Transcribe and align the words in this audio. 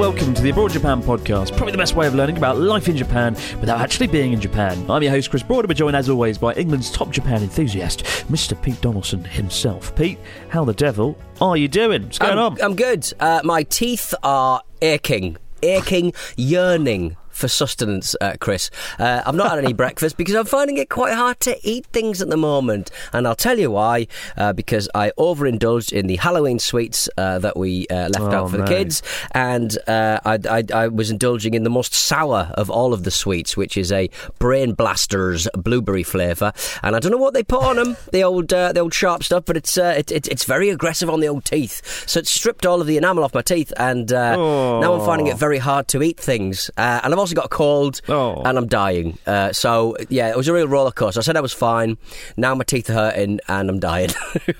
Welcome 0.00 0.32
to 0.32 0.40
the 0.40 0.48
Abroad 0.48 0.70
Japan 0.70 1.02
podcast, 1.02 1.54
probably 1.54 1.72
the 1.72 1.78
best 1.78 1.94
way 1.94 2.06
of 2.06 2.14
learning 2.14 2.38
about 2.38 2.56
life 2.56 2.88
in 2.88 2.96
Japan 2.96 3.34
without 3.60 3.82
actually 3.82 4.06
being 4.06 4.32
in 4.32 4.40
Japan. 4.40 4.90
I'm 4.90 5.02
your 5.02 5.12
host, 5.12 5.28
Chris 5.28 5.42
Broad, 5.42 5.76
joined 5.76 5.94
as 5.94 6.08
always 6.08 6.38
by 6.38 6.54
England's 6.54 6.90
top 6.90 7.10
Japan 7.10 7.42
enthusiast, 7.42 8.04
Mr. 8.30 8.60
Pete 8.62 8.80
Donaldson 8.80 9.22
himself. 9.22 9.94
Pete, 9.94 10.18
how 10.48 10.64
the 10.64 10.72
devil 10.72 11.18
are 11.42 11.54
you 11.58 11.68
doing? 11.68 12.04
What's 12.04 12.18
going 12.18 12.32
I'm, 12.32 12.38
on? 12.38 12.62
I'm 12.62 12.76
good. 12.76 13.12
Uh, 13.20 13.42
my 13.44 13.62
teeth 13.64 14.14
are 14.22 14.62
aching, 14.80 15.36
aching, 15.62 16.14
yearning 16.34 17.18
for 17.40 17.48
sustenance, 17.48 18.14
uh, 18.20 18.34
Chris. 18.38 18.70
Uh, 18.98 19.22
I've 19.26 19.34
not 19.34 19.50
had 19.50 19.58
any 19.64 19.72
breakfast 19.84 20.16
because 20.16 20.34
I'm 20.34 20.44
finding 20.44 20.76
it 20.76 20.88
quite 20.90 21.14
hard 21.14 21.40
to 21.40 21.58
eat 21.62 21.86
things 21.86 22.20
at 22.22 22.28
the 22.28 22.36
moment, 22.36 22.90
and 23.12 23.26
I'll 23.26 23.34
tell 23.34 23.58
you 23.58 23.70
why. 23.70 24.06
Uh, 24.36 24.52
because 24.52 24.88
I 24.94 25.12
overindulged 25.18 25.92
in 25.92 26.06
the 26.06 26.16
Halloween 26.16 26.58
sweets 26.58 27.08
uh, 27.16 27.38
that 27.40 27.56
we 27.56 27.86
uh, 27.88 28.08
left 28.10 28.20
Oh, 28.20 28.30
out 28.32 28.50
for 28.50 28.58
the 28.58 28.66
kids, 28.66 29.02
and 29.32 29.76
uh, 29.88 30.20
I, 30.24 30.38
I, 30.48 30.64
I 30.74 30.88
was 30.88 31.10
indulging 31.10 31.54
in 31.54 31.64
the 31.64 31.70
most 31.70 31.94
sour 31.94 32.52
of 32.54 32.68
all 32.70 32.92
of 32.92 33.04
the 33.04 33.10
sweets, 33.10 33.56
which 33.56 33.76
is 33.76 33.90
a 33.90 34.10
Brain 34.38 34.74
Blasters 34.74 35.48
blueberry 35.56 36.02
flavour. 36.02 36.52
And 36.82 36.94
I 36.94 36.98
don't 36.98 37.10
know 37.12 37.18
what 37.18 37.34
they 37.34 37.42
put 37.42 37.62
on 37.62 37.76
them, 37.76 37.96
the 38.12 38.22
old 38.22 38.52
uh, 38.52 38.72
the 38.72 38.80
old 38.80 38.92
sharp 38.94 39.24
stuff, 39.24 39.44
but 39.46 39.56
it's 39.56 39.78
uh, 39.78 39.94
it, 39.96 40.12
it, 40.12 40.28
it's 40.28 40.44
very 40.44 40.68
aggressive 40.68 41.08
on 41.08 41.20
the 41.20 41.28
old 41.28 41.44
teeth. 41.46 42.04
So 42.06 42.20
it 42.20 42.26
stripped 42.26 42.66
all 42.66 42.80
of 42.80 42.86
the 42.86 42.96
enamel 42.98 43.24
off 43.24 43.32
my 43.34 43.42
teeth, 43.42 43.72
and 43.78 44.12
uh, 44.12 44.36
now 44.36 44.92
I'm 44.94 45.06
finding 45.06 45.28
it 45.28 45.38
very 45.38 45.58
hard 45.58 45.88
to 45.88 46.02
eat 46.02 46.18
things. 46.20 46.70
Uh, 46.76 47.00
and 47.02 47.12
I've 47.12 47.18
also 47.18 47.29
got 47.34 47.46
a 47.46 47.48
cold, 47.48 48.00
Oh. 48.08 48.42
and 48.44 48.56
I'm 48.58 48.66
dying. 48.66 49.18
Uh, 49.26 49.52
so 49.52 49.96
yeah, 50.08 50.30
it 50.30 50.36
was 50.36 50.48
a 50.48 50.52
real 50.52 50.68
roller 50.68 50.90
coaster. 50.92 51.20
I 51.20 51.22
said 51.22 51.36
I 51.36 51.40
was 51.40 51.52
fine. 51.52 51.96
Now 52.36 52.54
my 52.54 52.64
teeth 52.64 52.88
are 52.90 52.94
hurting, 52.94 53.40
and 53.48 53.68
I'm 53.70 53.78
dying. 53.78 54.10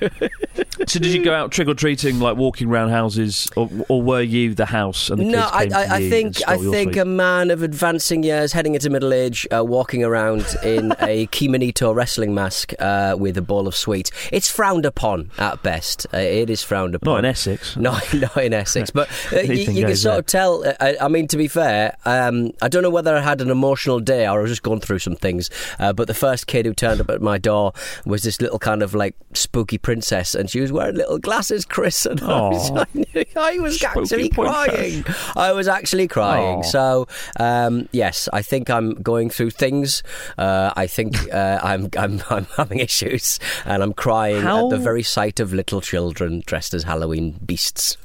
so, 0.87 0.99
did 0.99 1.07
you 1.07 1.25
go 1.25 1.33
out 1.35 1.53
trick 1.53 1.69
or 1.69 1.75
treating, 1.75 2.19
like 2.21 2.37
walking 2.37 2.69
around 2.69 2.91
houses, 2.91 3.49
or, 3.57 3.69
or 3.89 4.03
were 4.03 4.23
you 4.23 4.55
the 4.55 4.67
house 4.67 5.11
and 5.11 5.21
the 5.21 5.25
no, 5.25 5.41
I, 5.41 5.69
I, 5.75 5.97
I 5.97 6.09
think 6.11 6.37
I 6.49 6.57
think 6.57 6.97
a 6.97 7.05
man 7.05 7.51
of 7.51 7.63
advancing 7.63 8.23
years, 8.23 8.53
heading 8.53 8.75
into 8.75 8.91
middle 8.91 9.13
age, 9.13 9.47
uh, 9.57 9.65
walking 9.65 10.03
around 10.05 10.45
in 10.63 10.93
a 11.01 11.27
Kimonito 11.29 11.95
wrestling 11.95 12.35
mask 12.35 12.73
uh, 12.79 13.17
with 13.19 13.37
a 13.37 13.43
bowl 13.43 13.67
of 13.69 13.75
sweets. 13.77 14.11
It's 14.33 14.51
frowned 14.51 14.85
upon 14.87 15.31
at 15.39 15.63
best. 15.63 16.07
Uh, 16.13 16.19
it 16.19 16.51
is 16.51 16.63
frowned 16.63 16.95
upon. 16.95 17.13
Not 17.15 17.19
in 17.21 17.25
Essex. 17.27 17.77
No, 17.81 17.97
not 18.15 18.37
in 18.37 18.53
Essex, 18.53 18.91
but 18.91 19.09
uh, 19.33 19.41
you, 19.41 19.55
you 19.73 19.87
can 19.87 19.97
sort 19.97 20.13
there. 20.13 20.19
of 20.19 20.27
tell. 20.27 20.67
uh, 20.67 20.75
I, 20.81 20.97
I 21.03 21.09
mean, 21.09 21.29
to 21.29 21.37
be 21.39 21.49
fair, 21.49 21.97
um, 22.05 22.53
I 22.63 22.69
don't 22.69 22.83
know 22.83 22.91
whether 22.91 23.17
I 23.17 23.21
had 23.21 23.41
an 23.41 23.51
emotional 23.51 24.01
day 24.01 24.27
or 24.27 24.39
I 24.39 24.43
was 24.43 24.51
just 24.51 24.63
going 24.63 24.81
through 24.81 24.99
some 25.01 25.17
things. 25.17 25.51
Uh, 25.79 25.93
but 25.93 26.07
the 26.07 26.15
first 26.15 26.47
kid 26.47 26.67
who 26.67 26.75
turned 26.75 27.01
up 27.01 27.11
at 27.11 27.21
my 27.23 27.39
door 27.39 27.73
was 28.05 28.23
this 28.23 28.41
little 28.41 28.59
kind 28.59 28.83
of 28.83 28.95
like 28.95 29.15
spooky 29.35 29.79
princess, 29.79 30.35
and 30.35 30.51
she 30.51 30.61
was 30.61 30.73
wearing 30.73 30.97
little 30.97 31.19
glasses, 31.19 31.65
Chris, 31.65 32.07
and 32.07 32.21
I 32.21 32.49
was. 32.49 32.71
I 33.37 33.59
was 33.59 33.79
Spooky 33.81 33.87
actually 34.01 34.29
princess. 34.31 34.67
crying. 34.67 35.05
I 35.37 35.53
was 35.53 35.69
actually 35.69 36.09
crying. 36.09 36.59
Aw. 36.59 36.63
So 36.63 37.09
um, 37.39 37.89
yes, 37.93 38.29
I 38.33 38.43
think 38.43 38.69
I'm 38.71 38.95
going 38.95 39.31
through 39.31 39.51
things. 39.51 40.03
Uh, 40.39 40.73
I 40.77 40.87
think 40.87 41.17
uh, 41.33 41.61
I'm, 41.63 41.89
I'm 41.97 42.23
I'm 42.31 42.47
having 42.57 42.79
issues, 42.79 43.39
and 43.65 43.83
I'm 43.83 43.93
crying 43.93 44.43
How- 44.43 44.65
at 44.67 44.71
the 44.71 44.79
very 44.79 45.03
sight 45.03 45.41
of 45.41 45.53
little 45.53 45.81
children 45.81 46.43
dressed 46.47 46.75
as 46.75 46.85
Halloween 46.85 47.39
beasts. 47.45 47.97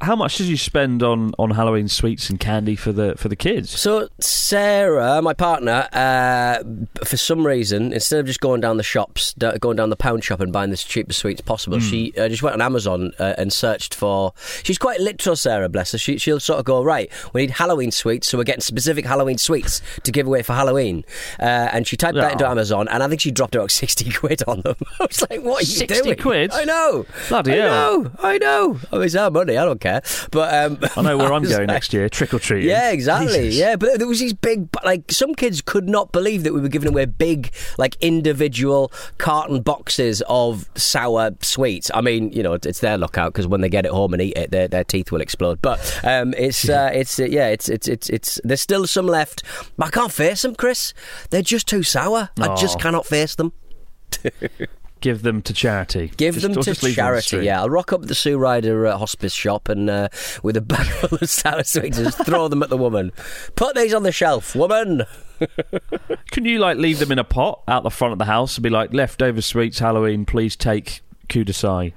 How 0.00 0.16
much 0.16 0.36
did 0.36 0.46
you 0.46 0.56
spend 0.56 1.02
on, 1.02 1.32
on 1.38 1.50
Halloween 1.50 1.88
sweets 1.88 2.28
and 2.30 2.38
candy 2.38 2.76
for 2.76 2.92
the 2.92 3.14
for 3.16 3.28
the 3.28 3.36
kids? 3.36 3.70
So 3.78 4.08
Sarah, 4.20 5.22
my 5.22 5.34
partner, 5.34 5.88
uh, 5.92 6.62
for 7.04 7.16
some 7.16 7.46
reason, 7.46 7.92
instead 7.92 8.20
of 8.20 8.26
just 8.26 8.40
going 8.40 8.60
down 8.60 8.76
the 8.76 8.82
shops, 8.82 9.34
going 9.60 9.76
down 9.76 9.90
the 9.90 9.96
pound 9.96 10.24
shop 10.24 10.40
and 10.40 10.52
buying 10.52 10.70
the 10.70 10.76
cheapest 10.76 11.20
sweets 11.20 11.40
possible, 11.40 11.78
she 11.80 12.12
uh, 12.18 12.28
just 12.28 12.42
went 12.42 12.54
on 12.54 12.60
Amazon 12.62 13.12
uh, 13.18 13.34
and 13.38 13.52
searched 13.52 13.94
for. 13.94 14.32
She's 14.62 14.78
quite 14.78 15.00
literal, 15.00 15.36
Sarah. 15.36 15.68
Bless 15.68 15.92
her. 15.92 15.98
She, 15.98 16.18
she'll 16.18 16.40
sort 16.40 16.58
of 16.58 16.64
go 16.64 16.82
right. 16.82 17.10
We 17.32 17.42
need 17.42 17.50
Halloween 17.52 17.90
sweets, 17.90 18.28
so 18.28 18.38
we're 18.38 18.44
getting 18.44 18.60
specific 18.60 19.06
Halloween 19.06 19.38
sweets 19.38 19.80
to 20.02 20.12
give 20.12 20.26
away 20.26 20.42
for 20.42 20.52
Halloween. 20.52 21.04
Uh, 21.38 21.68
and 21.72 21.86
she 21.86 21.96
typed 21.96 22.16
that 22.16 22.32
into. 22.32 22.48
Amazon, 22.48 22.88
and 22.88 23.02
I 23.02 23.08
think 23.08 23.20
she 23.20 23.30
dropped 23.30 23.54
about 23.54 23.70
sixty 23.82 24.10
quid 24.10 24.42
on 24.46 24.62
them. 24.62 24.76
I 25.00 25.04
was 25.06 25.22
like, 25.30 25.42
"What 25.42 25.62
are 25.62 25.66
you 25.66 25.76
60 25.76 26.02
doing?" 26.02 26.18
quid? 26.18 26.52
I 26.52 26.64
know. 26.64 27.06
Bloody 27.28 27.52
I 27.52 27.56
hell. 27.56 28.02
know. 28.02 28.10
I 28.18 28.38
know. 28.38 28.78
Oh, 28.92 29.00
it's 29.00 29.14
our 29.14 29.30
money. 29.30 29.56
I 29.62 29.64
don't 29.64 29.80
care. 29.80 30.02
But 30.32 30.52
um, 30.52 30.78
I 30.96 31.02
know 31.02 31.16
where 31.16 31.32
I'm 31.32 31.42
going 31.44 31.52
like- 31.52 31.66
next 31.68 31.92
year, 31.92 32.08
Trick 32.08 32.34
or 32.34 32.40
treat. 32.40 32.64
yeah, 32.64 32.90
exactly. 32.90 33.32
Jesus. 33.44 33.54
Yeah, 33.60 33.76
but 33.76 33.98
there 33.98 34.08
was 34.08 34.18
these 34.18 34.32
big, 34.32 34.68
like 34.84 35.10
some 35.12 35.34
kids 35.36 35.60
could 35.62 35.88
not 35.88 36.10
believe 36.10 36.42
that 36.42 36.52
we 36.52 36.60
were 36.60 36.68
giving 36.68 36.88
away 36.88 37.04
big, 37.04 37.52
like 37.78 37.96
individual 38.00 38.90
carton 39.18 39.62
boxes 39.62 40.20
of 40.28 40.68
sour 40.74 41.30
sweets. 41.42 41.90
I 41.94 42.00
mean, 42.00 42.32
you 42.32 42.42
know, 42.42 42.54
it's 42.54 42.80
their 42.80 42.98
lookout 42.98 43.32
because 43.32 43.46
when 43.46 43.60
they 43.60 43.68
get 43.68 43.86
it 43.86 43.92
home 43.92 44.12
and 44.14 44.20
eat 44.22 44.36
it, 44.36 44.50
their, 44.50 44.66
their 44.66 44.82
teeth 44.84 45.12
will 45.12 45.20
explode. 45.20 45.62
But 45.62 45.78
um, 46.02 46.34
it's, 46.36 46.68
uh, 46.68 46.90
it's, 46.92 47.20
uh, 47.20 47.24
yeah, 47.24 47.48
it's, 47.48 47.68
it's, 47.68 47.86
it's, 47.86 48.10
it's. 48.10 48.40
There's 48.42 48.60
still 48.60 48.86
some 48.88 49.06
left, 49.06 49.44
I 49.78 49.90
can't 49.90 50.10
face 50.12 50.42
them, 50.42 50.56
Chris. 50.56 50.92
They're 51.30 51.42
just 51.42 51.68
too 51.68 51.84
sour. 51.84 52.30
I 52.40 52.54
just 52.56 52.80
cannot 52.80 53.06
face 53.06 53.36
them. 53.36 53.52
Give 55.02 55.20
them 55.22 55.42
to 55.42 55.52
charity. 55.52 56.10
Give 56.16 56.34
Just- 56.34 56.42
them 56.44 56.54
to 56.54 56.60
leave 56.60 56.80
them 56.80 56.90
the 56.90 56.94
charity. 56.94 57.36
yeah, 57.44 57.60
I'll 57.60 57.68
rock 57.68 57.92
up 57.92 58.02
at 58.02 58.08
the 58.08 58.14
Sue 58.14 58.38
Ryder 58.38 58.86
uh, 58.86 58.96
hospice 58.96 59.34
shop 59.34 59.68
and 59.68 59.90
uh, 59.90 60.08
with 60.42 60.56
a 60.56 60.60
bag 60.62 60.86
full 60.86 61.18
of 61.20 61.28
sour 61.28 61.62
sweets 61.64 61.98
just 61.98 62.24
throw 62.24 62.48
them 62.48 62.62
at 62.62 62.70
the 62.70 62.76
woman. 62.78 63.12
Put 63.54 63.74
these 63.76 63.92
on 63.92 64.04
the 64.04 64.12
shelf, 64.12 64.54
woman. 64.54 65.02
Can 66.30 66.44
you 66.44 66.58
like 66.58 66.78
leave 66.78 66.98
them 66.98 67.12
in 67.12 67.18
a 67.18 67.24
pot 67.24 67.62
out 67.68 67.82
the 67.82 67.90
front 67.90 68.12
of 68.12 68.18
the 68.18 68.24
house 68.26 68.56
and 68.56 68.62
be 68.62 68.70
like 68.70 68.94
leftover 68.94 69.42
sweets 69.42 69.80
Halloween? 69.80 70.24
Please 70.24 70.56
take 70.56 71.00
kudasai. 71.28 71.92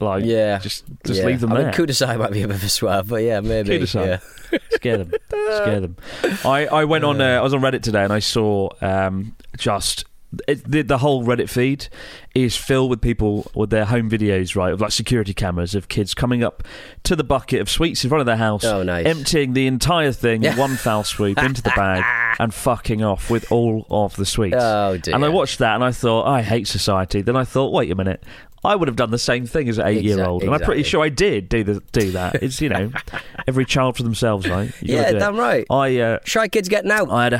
Like 0.00 0.24
Yeah, 0.24 0.58
just 0.58 0.84
just 1.04 1.20
yeah. 1.20 1.26
leave 1.26 1.40
them 1.40 1.52
I 1.52 1.56
there. 1.56 1.64
mean, 1.66 1.74
Kudasai 1.74 2.18
might 2.18 2.30
be 2.32 2.40
a 2.42 2.48
bit 2.48 2.56
of 2.56 2.64
a 2.64 2.68
swerve, 2.70 3.08
but 3.08 3.22
yeah, 3.22 3.40
maybe. 3.40 3.78
Kudasai. 3.78 4.20
Yeah. 4.50 4.58
Scare 4.70 4.96
them. 4.98 5.12
Scare 5.30 5.80
them. 5.80 5.96
I, 6.44 6.66
I 6.66 6.84
went 6.86 7.04
on. 7.04 7.20
Uh, 7.20 7.38
I 7.38 7.42
was 7.42 7.52
on 7.52 7.60
Reddit 7.60 7.82
today 7.82 8.02
and 8.04 8.12
I 8.12 8.18
saw 8.20 8.70
um, 8.80 9.36
just. 9.58 10.04
It, 10.46 10.64
the, 10.70 10.82
the 10.82 10.98
whole 10.98 11.24
Reddit 11.24 11.48
feed 11.48 11.88
is 12.36 12.56
filled 12.56 12.88
with 12.90 13.00
people 13.00 13.50
with 13.54 13.70
their 13.70 13.84
home 13.84 14.08
videos, 14.08 14.54
right, 14.54 14.72
of 14.72 14.80
like 14.80 14.92
security 14.92 15.34
cameras 15.34 15.74
of 15.74 15.88
kids 15.88 16.14
coming 16.14 16.44
up 16.44 16.62
to 17.02 17.16
the 17.16 17.24
bucket 17.24 17.60
of 17.60 17.68
sweets 17.68 18.04
in 18.04 18.10
front 18.10 18.20
of 18.20 18.26
their 18.26 18.36
house, 18.36 18.62
Oh, 18.64 18.84
nice. 18.84 19.06
emptying 19.06 19.54
the 19.54 19.66
entire 19.66 20.12
thing, 20.12 20.42
Yeah. 20.44 20.56
one 20.56 20.76
foul 20.76 21.02
swoop 21.02 21.36
into 21.42 21.62
the 21.62 21.72
bag, 21.74 22.04
and 22.38 22.54
fucking 22.54 23.02
off 23.02 23.28
with 23.28 23.50
all 23.50 23.86
of 23.90 24.14
the 24.14 24.24
sweets. 24.24 24.56
Oh, 24.58 24.96
dear. 24.98 25.16
And 25.16 25.24
I 25.24 25.28
watched 25.30 25.58
that 25.58 25.74
and 25.74 25.82
I 25.82 25.90
thought, 25.90 26.26
I 26.28 26.42
hate 26.42 26.68
society. 26.68 27.22
Then 27.22 27.34
I 27.36 27.42
thought, 27.44 27.72
wait 27.72 27.90
a 27.90 27.96
minute. 27.96 28.22
I 28.62 28.76
would 28.76 28.88
have 28.88 28.96
done 28.96 29.10
the 29.10 29.18
same 29.18 29.46
thing 29.46 29.68
as 29.70 29.78
an 29.78 29.86
eight-year-old, 29.86 30.42
and 30.42 30.52
I'm 30.52 30.60
pretty 30.60 30.82
exactly. 30.82 30.90
sure 30.90 31.02
I 31.02 31.08
did 31.08 31.48
do 31.48 31.64
the, 31.64 31.82
do 31.92 32.10
that. 32.12 32.36
It's 32.42 32.60
you 32.60 32.68
know, 32.68 32.92
every 33.48 33.64
child 33.64 33.96
for 33.96 34.02
themselves, 34.02 34.46
right? 34.48 34.70
You 34.82 34.96
Yeah, 34.96 35.08
it. 35.08 35.18
damn 35.18 35.36
right. 35.38 35.66
I 35.70 35.96
uh, 35.98 36.18
Shy 36.24 36.46
kids 36.46 36.68
getting 36.68 36.90
out. 36.90 37.10
I 37.10 37.24
had 37.24 37.32
a 37.32 37.38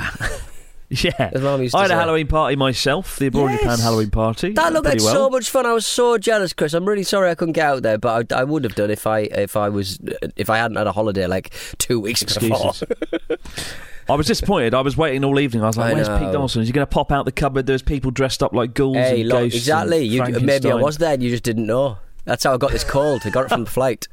Yeah, 1.04 1.30
Mum 1.40 1.62
used 1.62 1.72
to 1.72 1.78
I 1.78 1.82
had 1.82 1.90
a 1.92 1.94
say. 1.94 1.98
Halloween 2.00 2.26
party 2.26 2.56
myself, 2.56 3.16
the 3.20 3.26
Abroad 3.28 3.52
in 3.52 3.58
Japan 3.58 3.78
Halloween 3.78 4.10
party. 4.10 4.52
That 4.54 4.72
looked 4.72 4.86
like 4.86 4.94
pretty 4.94 5.04
well. 5.04 5.14
so 5.14 5.30
much 5.30 5.48
fun. 5.48 5.64
I 5.64 5.72
was 5.72 5.86
so 5.86 6.18
jealous, 6.18 6.52
Chris. 6.52 6.74
I'm 6.74 6.84
really 6.84 7.04
sorry 7.04 7.30
I 7.30 7.36
couldn't 7.36 7.52
get 7.52 7.64
out 7.64 7.82
there, 7.84 7.96
but 7.96 8.32
I, 8.32 8.40
I 8.40 8.44
would 8.44 8.64
have 8.64 8.74
done 8.74 8.90
if 8.90 9.06
I 9.06 9.20
if 9.20 9.56
I 9.56 9.68
was 9.68 10.00
if 10.36 10.50
I 10.50 10.56
hadn't 10.58 10.76
had 10.78 10.88
a 10.88 10.92
holiday 10.92 11.28
like 11.28 11.52
two 11.78 12.00
weeks 12.00 12.24
before. 12.24 12.70
Excuses. 12.70 12.82
I 14.08 14.14
was 14.16 14.26
disappointed. 14.26 14.74
I 14.74 14.80
was 14.80 14.96
waiting 14.96 15.22
all 15.24 15.38
evening. 15.38 15.62
I 15.62 15.68
was 15.68 15.76
like, 15.76 15.92
I 15.92 15.94
"Where's 15.94 16.08
know. 16.08 16.18
Pete 16.18 16.32
Dawson? 16.32 16.62
Is 16.62 16.68
he 16.68 16.72
going 16.72 16.84
to 16.86 16.90
pop 16.92 17.12
out 17.12 17.24
the 17.24 17.30
cupboard?" 17.32 17.66
There's 17.66 17.82
people 17.82 18.10
dressed 18.10 18.42
up 18.42 18.52
like 18.52 18.74
ghouls 18.74 18.96
Hey, 18.96 19.20
and 19.20 19.28
look, 19.28 19.38
ghosts. 19.42 19.58
exactly. 19.58 19.98
and 19.98 20.06
You, 20.12 20.22
maybe 20.22 20.34
I 20.34 20.40
Frankenstein. 20.40 20.80
was 20.80 20.98
there 20.98 21.14
and 21.14 21.22
you 21.22 21.30
just 21.30 21.44
didn't 21.44 21.66
know. 21.66 21.98
That's 22.24 22.44
how 22.44 22.54
I 22.54 22.56
got 22.58 22.70
this 22.70 22.84
cold. 22.84 23.22
I 23.24 23.30
got 23.30 23.46
it 23.46 23.48
from 23.48 23.64
the 23.64 23.70
flight. 23.70 24.06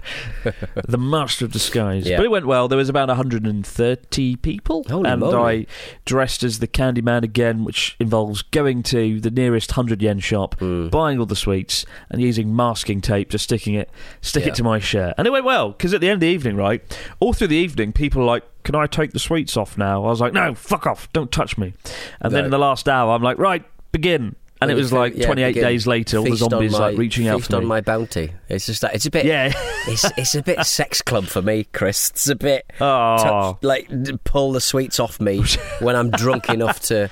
the 0.87 0.97
master 0.97 1.45
of 1.45 1.51
disguise. 1.51 2.07
Yeah. 2.07 2.17
But 2.17 2.25
it 2.25 2.31
went 2.31 2.45
well. 2.47 2.67
There 2.67 2.77
was 2.77 2.89
about 2.89 3.09
130 3.09 4.35
people, 4.37 4.85
Holy 4.89 5.09
and 5.09 5.19
moly. 5.21 5.35
I 5.35 5.65
dressed 6.05 6.43
as 6.43 6.59
the 6.59 6.67
candy 6.67 7.01
man 7.01 7.23
again, 7.23 7.63
which 7.63 7.95
involves 7.99 8.41
going 8.41 8.83
to 8.83 9.19
the 9.19 9.31
nearest 9.31 9.71
hundred 9.71 10.01
yen 10.01 10.19
shop, 10.19 10.55
Hmm. 10.59 10.87
buying 10.87 11.19
all 11.19 11.25
the 11.25 11.35
sweets, 11.35 11.85
and 12.09 12.21
using 12.21 12.55
masking 12.55 13.01
tape 13.01 13.29
to 13.31 13.37
sticking 13.37 13.73
it, 13.73 13.89
stick 14.21 14.43
Yeah. 14.43 14.49
it 14.49 14.55
to 14.55 14.63
my 14.63 14.79
shirt. 14.79 15.13
And 15.17 15.27
it 15.27 15.31
went 15.31 15.45
well 15.45 15.69
because 15.71 15.93
at 15.93 16.01
the 16.01 16.07
end 16.07 16.15
of 16.15 16.21
the 16.21 16.27
evening, 16.27 16.55
right, 16.55 16.81
all 17.19 17.33
through 17.33 17.47
the 17.47 17.55
evening, 17.57 17.93
people 17.93 18.21
were 18.21 18.27
like. 18.27 18.43
Can 18.63 18.75
I 18.75 18.85
take 18.85 19.13
the 19.13 19.19
sweets 19.19 19.55
off 19.55 19.77
now? 19.77 20.03
I 20.03 20.09
was 20.09 20.19
like, 20.19 20.33
no, 20.33 20.53
fuck 20.53 20.85
off, 20.85 21.07
don't 21.13 21.31
touch 21.31 21.57
me. 21.57 21.73
And 22.19 22.33
then 22.33 22.43
in 22.43 22.51
the 22.51 22.57
last 22.57 22.89
hour, 22.89 23.13
I'm 23.13 23.23
like, 23.23 23.37
right, 23.37 23.63
begin. 23.93 24.35
And 24.59 24.71
it 24.71 24.73
was 24.75 24.91
like 24.91 25.15
yeah, 25.15 25.25
28 25.27 25.47
begin. 25.49 25.63
days 25.63 25.85
later, 25.87 26.17
all 26.17 26.23
the 26.23 26.35
zombies 26.35 26.71
my- 26.71 26.77
like 26.79 26.97
reaching 26.97 27.27
out 27.27 27.43
for 27.43 27.55
on 27.57 27.63
me. 27.63 27.67
my 27.67 27.81
bounty. 27.81 28.31
It's 28.49 28.65
just 28.65 28.81
that 28.81 28.95
it's 28.95 29.05
a 29.05 29.11
bit. 29.11 29.25
Yeah. 29.25 29.51
it's 29.87 30.03
it's 30.17 30.35
a 30.35 30.41
bit 30.41 30.65
sex 30.65 31.01
club 31.01 31.25
for 31.25 31.41
me, 31.41 31.65
Chris. 31.73 32.09
It's 32.09 32.27
a 32.27 32.35
bit 32.35 32.65
Oh. 32.81 33.17
touch, 33.53 33.63
like 33.63 33.89
pull 34.23 34.51
the 34.53 34.61
sweets 34.61 34.99
off 34.99 35.19
me 35.19 35.43
when 35.79 35.95
I'm 35.95 36.09
drunk 36.09 36.49
enough 36.49 36.79
to 36.87 37.09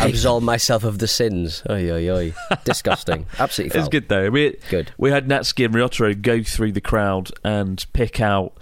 absolve 0.00 0.42
myself 0.42 0.84
of 0.84 0.98
the 0.98 1.08
sins. 1.08 1.62
Oi 1.70 1.90
oi 1.90 2.10
oi! 2.10 2.34
Disgusting. 2.64 3.26
Absolutely. 3.38 3.78
It's 3.78 3.84
foul. 3.86 3.90
good 3.90 4.08
though. 4.08 4.30
We 4.30 4.56
Good. 4.68 4.92
We 4.98 5.10
had 5.10 5.28
Natsuki 5.28 5.64
and 5.64 5.74
Ryotaro 5.74 6.20
go 6.20 6.42
through 6.42 6.72
the 6.72 6.80
crowd 6.80 7.30
and 7.44 7.84
pick 7.92 8.20
out. 8.20 8.52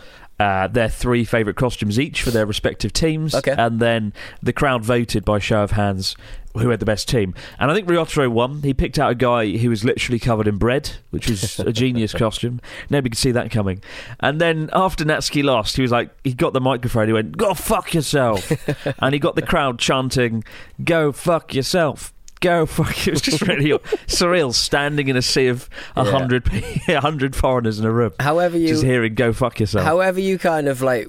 Uh, 0.40 0.66
their 0.68 0.88
three 0.88 1.22
favourite 1.24 1.56
costumes 1.56 2.00
each 2.00 2.22
for 2.22 2.30
their 2.30 2.46
respective 2.46 2.92
teams, 2.94 3.34
Okay. 3.34 3.54
and 3.58 3.78
then 3.78 4.12
the 4.42 4.52
crowd 4.54 4.82
voted 4.82 5.22
by 5.24 5.38
show 5.38 5.62
of 5.62 5.72
hands 5.72 6.16
who 6.56 6.70
had 6.70 6.80
the 6.80 6.86
best 6.86 7.06
team. 7.08 7.34
And 7.58 7.70
I 7.70 7.74
think 7.74 7.86
Ryotaro 7.86 8.28
won. 8.28 8.62
He 8.62 8.72
picked 8.74 8.98
out 8.98 9.10
a 9.10 9.14
guy 9.14 9.56
who 9.58 9.68
was 9.68 9.84
literally 9.84 10.18
covered 10.18 10.48
in 10.48 10.56
bread, 10.56 10.92
which 11.10 11.28
was 11.28 11.60
a 11.60 11.72
genius 11.72 12.12
costume. 12.24 12.60
Nobody 12.88 13.10
could 13.10 13.18
see 13.18 13.32
that 13.32 13.50
coming. 13.50 13.82
And 14.18 14.40
then 14.40 14.70
after 14.72 15.04
Natsuki 15.04 15.44
lost, 15.44 15.76
he 15.76 15.82
was 15.82 15.92
like, 15.92 16.10
he 16.24 16.32
got 16.32 16.52
the 16.54 16.60
microphone. 16.60 17.06
He 17.06 17.12
went, 17.12 17.36
"Go 17.36 17.52
fuck 17.54 17.92
yourself," 17.94 18.50
and 18.98 19.12
he 19.12 19.18
got 19.20 19.36
the 19.36 19.42
crowd 19.42 19.78
chanting, 19.78 20.42
"Go 20.82 21.12
fuck 21.12 21.54
yourself." 21.54 22.12
Go 22.40 22.64
fuck! 22.66 23.06
It 23.06 23.10
was 23.10 23.20
just 23.20 23.42
really 23.42 23.66
surreal, 24.06 24.54
standing 24.54 25.08
in 25.08 25.16
a 25.16 25.22
sea 25.22 25.48
of 25.48 25.68
a 25.94 26.04
hundred, 26.04 26.48
a 26.88 27.00
hundred 27.00 27.36
foreigners 27.36 27.78
in 27.78 27.84
a 27.84 27.92
room. 27.92 28.12
However 28.18 28.56
you- 28.56 28.68
just 28.68 28.82
hearing 28.82 29.14
"Go 29.14 29.32
fuck 29.32 29.60
yourself." 29.60 29.84
However, 29.84 30.20
you 30.20 30.38
kind 30.38 30.66
of 30.68 30.80
like 30.80 31.06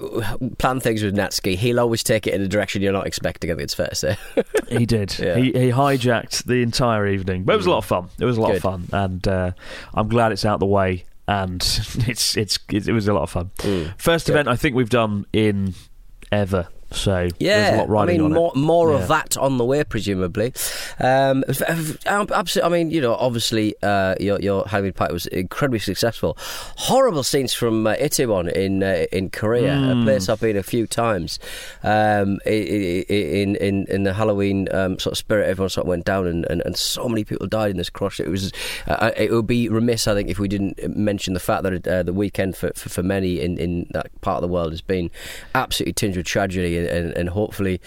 plan 0.57 0.79
things 0.81 1.03
with 1.03 1.15
Natsuki, 1.15 1.55
he'll 1.55 1.79
always 1.79 2.03
take 2.03 2.27
it 2.27 2.33
in 2.33 2.41
a 2.41 2.47
direction 2.47 2.81
you're 2.81 2.91
not 2.91 3.07
expecting. 3.07 3.49
I 3.49 3.53
think 3.53 3.63
it's 3.63 3.73
fair 3.73 3.87
to 3.87 3.95
say. 3.95 4.17
He 4.69 4.85
did. 4.85 5.17
Yeah. 5.19 5.35
He, 5.35 5.45
he 5.51 5.69
hijacked 5.71 6.45
the 6.45 6.61
entire 6.61 7.05
evening, 7.05 7.43
but 7.43 7.53
it 7.53 7.57
was 7.57 7.65
a 7.65 7.71
lot 7.71 7.79
of 7.79 7.85
fun. 7.85 8.07
It 8.19 8.23
was 8.25 8.37
a 8.37 8.41
lot 8.41 8.47
Good. 8.49 8.57
of 8.57 8.61
fun, 8.63 8.87
and 8.93 9.27
uh, 9.27 9.51
I'm 9.93 10.07
glad 10.07 10.31
it's 10.31 10.45
out 10.45 10.59
the 10.59 10.65
way. 10.65 11.03
And 11.27 11.61
it's 12.07 12.35
it's 12.37 12.57
it, 12.69 12.87
was 12.87 13.07
a 13.07 13.13
lot 13.13 13.23
of 13.23 13.29
fun. 13.29 13.51
First 13.97 14.25
Good. 14.27 14.33
event 14.33 14.47
I 14.47 14.55
think 14.55 14.75
we've 14.75 14.89
done 14.89 15.25
in 15.33 15.75
ever. 16.31 16.67
So 16.91 17.29
Yeah, 17.39 17.71
there's 17.71 17.89
a 17.89 17.91
lot 17.91 18.03
I 18.09 18.11
mean, 18.11 18.21
on 18.21 18.33
more 18.33 18.51
it. 18.53 18.59
more 18.59 18.91
Yeah. 18.91 18.99
of 19.01 19.07
that 19.07 19.37
on 19.37 19.57
the 19.57 19.65
way, 19.65 19.83
presumably. 19.83 20.53
Um, 20.99 21.43
absolutely. 21.47 22.61
I 22.63 22.69
mean, 22.69 22.91
you 22.91 23.01
know, 23.01 23.15
obviously, 23.15 23.75
uh, 23.81 24.15
your 24.19 24.39
your 24.41 24.65
Halloween 24.67 24.93
party 24.93 25.13
was 25.13 25.25
incredibly 25.27 25.79
successful. 25.79 26.37
Horrible 26.77 27.23
scenes 27.23 27.53
from 27.53 27.87
uh, 27.87 27.95
Itaewon 27.95 28.51
in 28.51 28.83
uh, 28.83 29.05
in 29.11 29.29
Korea, 29.29 29.75
Hmm. 29.77 30.01
a 30.01 30.03
place 30.05 30.29
I've 30.29 30.39
been 30.41 30.57
a 30.57 30.63
few 30.63 30.85
times. 30.87 31.39
Um, 31.83 32.39
in 32.45 33.55
in 33.55 33.85
in 33.87 34.03
the 34.03 34.13
Halloween 34.13 34.67
um, 34.73 34.99
sort 34.99 35.13
of 35.13 35.17
spirit, 35.17 35.47
everyone 35.47 35.69
sort 35.69 35.85
of 35.85 35.89
went 35.89 36.05
down, 36.05 36.27
and, 36.27 36.45
and, 36.49 36.61
and 36.65 36.77
so 36.77 37.07
many 37.07 37.23
people 37.23 37.47
died 37.47 37.71
in 37.71 37.77
this 37.77 37.89
crush. 37.89 38.19
It 38.19 38.27
was 38.27 38.51
uh, 38.87 39.11
it 39.17 39.31
would 39.31 39.47
be 39.47 39.69
remiss, 39.69 40.07
I 40.07 40.13
think, 40.13 40.29
if 40.29 40.39
we 40.39 40.47
didn't 40.47 40.77
mention 40.95 41.33
the 41.33 41.39
fact 41.39 41.63
that 41.63 41.87
uh, 41.87 42.03
the 42.03 42.13
weekend 42.13 42.55
for, 42.57 42.71
for 42.75 42.89
for 42.89 43.03
many 43.03 43.39
in 43.39 43.57
in 43.57 43.87
that 43.91 44.07
part 44.21 44.37
of 44.37 44.41
the 44.41 44.53
world 44.53 44.71
has 44.71 44.81
been 44.81 45.09
absolutely 45.55 45.93
tinged 45.93 46.17
with 46.17 46.25
tragedy, 46.25 46.80
and, 46.81 47.07
and, 47.07 47.17
and 47.17 47.29
hopefully 47.29 47.79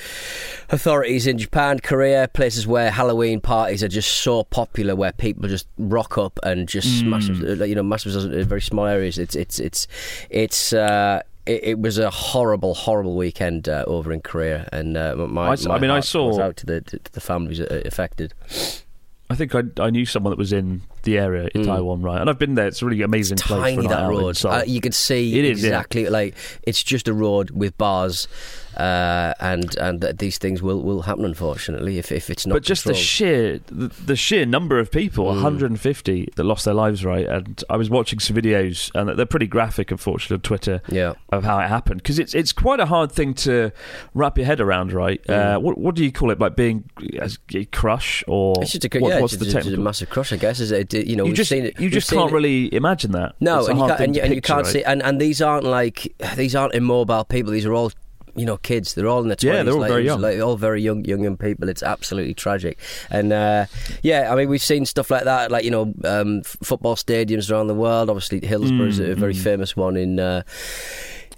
authorities 0.70 1.26
in 1.26 1.38
Japan, 1.38 1.78
Korea, 1.80 2.28
places 2.32 2.66
where 2.66 2.90
Halloween 2.90 3.40
parties 3.40 3.82
are 3.82 3.88
just 3.88 4.10
so 4.20 4.44
popular, 4.44 4.94
where 4.94 5.12
people 5.12 5.48
just 5.48 5.66
rock 5.78 6.18
up 6.18 6.38
and 6.42 6.68
just 6.68 7.00
smash, 7.00 7.28
uh, 7.30 7.64
you 7.64 7.74
know, 7.74 7.82
massive 7.82 8.14
in 8.32 8.44
very 8.48 8.62
small 8.62 8.86
areas. 8.86 9.18
It's 9.18 9.34
it's 9.34 9.58
it's 9.58 9.86
it's. 10.30 10.72
Uh, 10.72 11.22
it, 11.46 11.64
it 11.64 11.78
was 11.78 11.98
a 11.98 12.08
horrible, 12.08 12.72
horrible 12.72 13.16
weekend 13.16 13.68
uh, 13.68 13.84
over 13.86 14.12
in 14.12 14.22
Korea, 14.22 14.66
and 14.72 14.96
uh, 14.96 15.14
my, 15.14 15.50
I 15.50 15.56
my 15.66 15.74
I 15.74 15.78
mean, 15.78 15.90
I 15.90 16.00
saw- 16.00 16.40
out 16.40 16.56
to 16.56 16.66
the 16.66 16.80
to, 16.80 16.98
to 16.98 17.12
the 17.12 17.20
families 17.20 17.60
uh, 17.60 17.82
affected. 17.84 18.32
I 19.28 19.34
think 19.34 19.54
I, 19.54 19.62
I 19.78 19.90
knew 19.90 20.06
someone 20.06 20.30
that 20.30 20.38
was 20.38 20.54
in 20.54 20.82
the 21.04 21.18
area 21.18 21.48
in 21.54 21.62
Itaewon, 21.62 22.02
right? 22.02 22.20
And 22.20 22.28
I've 22.28 22.38
been 22.38 22.54
there. 22.54 22.66
It's 22.66 22.82
a 22.82 22.86
really 22.86 23.02
amazing 23.02 23.38
place. 23.38 23.60
Mm. 23.60 23.76
Tiny 23.76 23.88
that 23.88 24.08
road. 24.08 24.28
inside. 24.28 24.60
Uh, 24.60 24.64
you 24.64 24.80
could 24.80 24.94
see 24.94 25.38
It 25.38 25.44
is, 25.44 25.62
yeah. 25.62 25.68
exactly 25.68 26.08
like 26.08 26.34
it's 26.64 26.82
just 26.82 27.08
a 27.08 27.12
road 27.14 27.50
with 27.50 27.76
bars, 27.78 28.26
uh, 28.76 29.34
and 29.40 29.76
and 29.76 30.00
that 30.00 30.18
these 30.18 30.38
things 30.38 30.60
will, 30.62 30.82
will 30.82 31.02
happen 31.02 31.24
unfortunately 31.24 31.98
if, 31.98 32.10
if 32.10 32.28
it's 32.30 32.46
not. 32.46 32.54
but 32.54 32.62
just 32.64 32.84
the 32.84 32.92
controlled. 32.92 33.04
Mm. 33.04 33.08
sheer 33.08 33.58
the, 33.66 33.88
the 34.04 34.16
sheer 34.16 34.44
number 34.46 34.78
of 34.80 34.90
people 34.90 35.26
150 35.26 36.30
that 36.34 36.42
lost 36.44 36.64
their 36.64 36.74
lives 36.74 37.04
right 37.04 37.26
and 37.26 37.62
i 37.70 37.76
was 37.76 37.88
watching 37.88 38.18
some 38.18 38.36
videos 38.36 38.90
and 38.96 39.16
they're 39.16 39.26
pretty 39.26 39.46
graphic 39.46 39.90
unfortunately 39.92 40.34
on 40.34 40.40
twitter 40.40 40.82
Yeah. 40.88 41.14
of 41.30 41.44
how 41.44 41.58
it 41.60 41.68
happened 41.68 42.02
because 42.02 42.18
it's 42.18 42.34
it's 42.34 42.52
quite 42.52 42.80
a 42.80 42.86
hard 42.86 43.12
thing 43.12 43.34
to 43.34 43.70
wrap 44.12 44.36
your 44.38 44.46
head 44.46 44.60
around 44.60 44.92
right 44.92 45.20
uh, 45.30 45.58
what, 45.58 45.78
what 45.78 45.94
do 45.94 46.04
you 46.04 46.10
call 46.10 46.30
it 46.32 46.40
like 46.40 46.56
being 46.56 46.90
as 47.20 47.38
a 47.54 47.64
crush 47.66 48.24
or 48.26 48.54
Mm. 48.54 48.62
It's 48.62 48.72
just 48.72 48.84
a, 48.84 48.98
what- 48.98 49.08
yeah, 49.10 49.20
what's 49.20 49.32
it's 49.34 49.44
the 49.44 49.50
just 49.50 49.68
a 49.68 49.76
massive 49.76 50.10
crush, 50.10 50.32
I 50.32 50.36
guess. 50.36 50.60
Is 50.60 50.70
it? 50.70 50.88
You 50.94 51.16
know, 51.16 51.26
you 51.26 51.32
just 51.34 51.52
it. 51.52 51.78
you 51.80 51.90
just 51.90 52.10
can't 52.10 52.32
really 52.32 52.72
imagine 52.74 53.12
that 53.12 53.34
No, 53.40 53.66
and 53.66 53.78
you 53.78 53.86
can't, 53.86 54.00
and, 54.00 54.16
you, 54.16 54.22
and 54.22 54.34
you 54.34 54.40
can't 54.40 54.64
right? 54.64 54.72
see, 54.72 54.84
and, 54.84 55.02
and 55.02 55.20
these 55.20 55.42
aren't 55.42 55.64
like 55.64 56.14
these 56.36 56.54
aren't 56.54 56.74
immobile 56.74 57.24
people. 57.24 57.52
These 57.52 57.66
are 57.66 57.74
all. 57.74 57.92
You 58.36 58.46
know, 58.46 58.56
kids. 58.56 58.94
They're 58.94 59.06
all 59.06 59.22
in 59.22 59.28
their 59.28 59.36
twenties. 59.36 59.58
Yeah, 59.58 59.62
they're 59.62 59.74
all 59.74 59.78
like, 59.78 59.90
very 59.90 60.04
young. 60.04 60.20
Like, 60.20 60.40
all 60.40 60.56
very 60.56 60.82
young, 60.82 61.04
young, 61.04 61.22
young 61.22 61.36
people. 61.36 61.68
It's 61.68 61.84
absolutely 61.84 62.34
tragic. 62.34 62.80
And 63.08 63.32
uh, 63.32 63.66
yeah, 64.02 64.32
I 64.32 64.34
mean, 64.34 64.48
we've 64.48 64.60
seen 64.60 64.86
stuff 64.86 65.08
like 65.08 65.22
that, 65.22 65.52
like 65.52 65.64
you 65.64 65.70
know, 65.70 65.94
um, 66.04 66.42
football 66.42 66.96
stadiums 66.96 67.48
around 67.48 67.68
the 67.68 67.76
world. 67.76 68.10
Obviously, 68.10 68.44
Hillsborough 68.44 68.88
is 68.88 68.98
a 68.98 69.02
Mm, 69.14 69.18
very 69.18 69.34
famous 69.34 69.76
one 69.76 69.96
in. 69.96 70.18
Uh, 70.18 70.42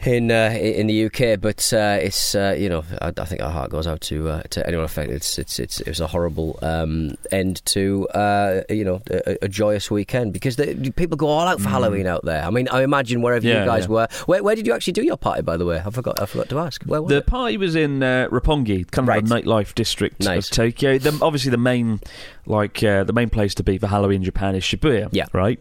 in 0.05 0.31
uh, 0.31 0.51
in 0.61 0.87
the 0.89 1.07
UK, 1.07 1.41
but 1.41 1.73
uh, 1.73 1.99
it's 2.01 2.35
uh, 2.35 2.55
you 2.59 2.69
know 2.69 2.85
I, 3.01 3.13
I 3.17 3.25
think 3.25 3.41
our 3.43 3.51
heart 3.51 3.71
goes 3.71 3.87
out 3.87 4.01
to 4.03 4.29
uh, 4.29 4.43
to 4.51 4.67
anyone 4.67 4.85
affected. 4.85 5.17
It's 5.17 5.39
it's 5.39 5.59
it's 5.59 5.81
it 5.81 5.89
was 5.89 6.01
a 6.01 6.07
horrible 6.07 6.59
um, 6.63 7.15
end 7.33 7.65
to 7.67 8.07
uh, 8.09 8.63
you 8.69 8.85
know 8.85 9.01
a, 9.11 9.37
a 9.43 9.49
joyous 9.49 9.91
weekend 9.91 10.33
because 10.33 10.57
the, 10.57 10.93
people 10.97 11.17
go 11.17 11.29
all 11.29 11.47
out 11.47 11.61
for 11.61 11.69
Halloween 11.69 12.07
out 12.07 12.25
there. 12.25 12.43
I 12.45 12.51
mean, 12.51 12.69
I 12.69 12.83
imagine 12.83 13.23
wherever 13.23 13.37
Mm. 13.47 13.51
Yeah, 13.51 13.61
you 13.61 13.67
guys 13.67 13.85
yeah. 13.85 13.91
were. 13.91 14.09
Where, 14.27 14.43
where 14.43 14.57
did 14.57 14.67
you 14.67 14.73
actually 14.73 14.95
do 14.95 15.03
your 15.05 15.17
party? 15.19 15.43
By 15.43 15.57
the 15.57 15.65
way, 15.67 15.81
I 15.85 15.91
forgot 15.91 16.21
I 16.21 16.27
forgot 16.27 16.49
to 16.49 16.59
ask. 16.59 16.83
Where 16.85 17.03
was 17.03 17.11
The 17.11 17.19
it? 17.19 17.27
party 17.27 17.57
was 17.59 17.77
in 17.77 18.03
uh, 18.03 18.29
Roppongi, 18.31 18.91
kind 18.91 19.05
of 19.07 19.09
Right. 19.09 19.25
the 19.25 19.35
nightlife 19.43 19.75
district 19.75 20.25
Nice. 20.25 20.49
of 20.51 20.57
Tokyo. 20.57 20.99
The, 20.99 21.17
obviously, 21.23 21.51
the 21.51 21.59
main, 21.59 22.01
like 22.47 22.83
uh, 22.83 23.05
the 23.05 23.13
main 23.13 23.29
place 23.29 23.55
to 23.57 23.63
be 23.63 23.79
for 23.79 23.87
Halloween 23.87 24.17
in 24.17 24.25
Japan 24.25 24.55
is 24.55 24.63
Shibuya. 24.63 25.09
Yeah. 25.13 25.27
right. 25.33 25.59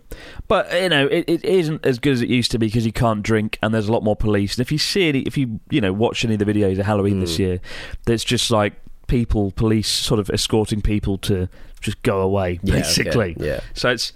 But 0.48 0.72
you 0.74 0.90
know, 0.90 1.08
it, 1.08 1.26
it 1.28 1.44
isn't 1.46 1.86
as 1.86 2.00
good 2.00 2.14
as 2.14 2.22
it 2.22 2.30
used 2.30 2.52
to 2.52 2.60
be 2.60 2.68
because 2.68 2.86
you 2.86 2.92
can't 2.92 3.24
drink 3.24 3.58
and 3.62 3.74
there's 3.74 3.88
a 3.88 3.92
lot 3.92 4.04
more 4.04 4.16
police. 4.16 4.58
And 4.58 4.62
if 4.66 4.72
you 4.72 4.78
see 4.78 5.10
any, 5.10 5.20
if 5.22 5.38
you 5.38 5.60
you 5.70 5.82
know 5.82 5.92
watch 5.94 6.24
any 6.26 6.36
of 6.36 6.40
the 6.40 6.46
videos 6.46 6.80
of 6.80 6.86
Halloween 6.86 7.16
Hmm. 7.16 7.20
this 7.22 7.40
year, 7.40 7.60
there's 8.06 8.24
just 8.24 8.52
like 8.52 8.74
people, 9.08 9.52
police, 9.52 9.88
sort 9.88 10.20
of 10.20 10.30
escorting 10.30 10.82
people 10.82 11.18
to 11.20 11.48
just 11.82 12.02
go 12.02 12.22
away, 12.22 12.60
Yeah, 12.64 12.74
okay. 12.76 12.82
basically. 12.82 13.38
Yeah. 13.40 13.60
So 13.74 13.90
it's 13.90 14.14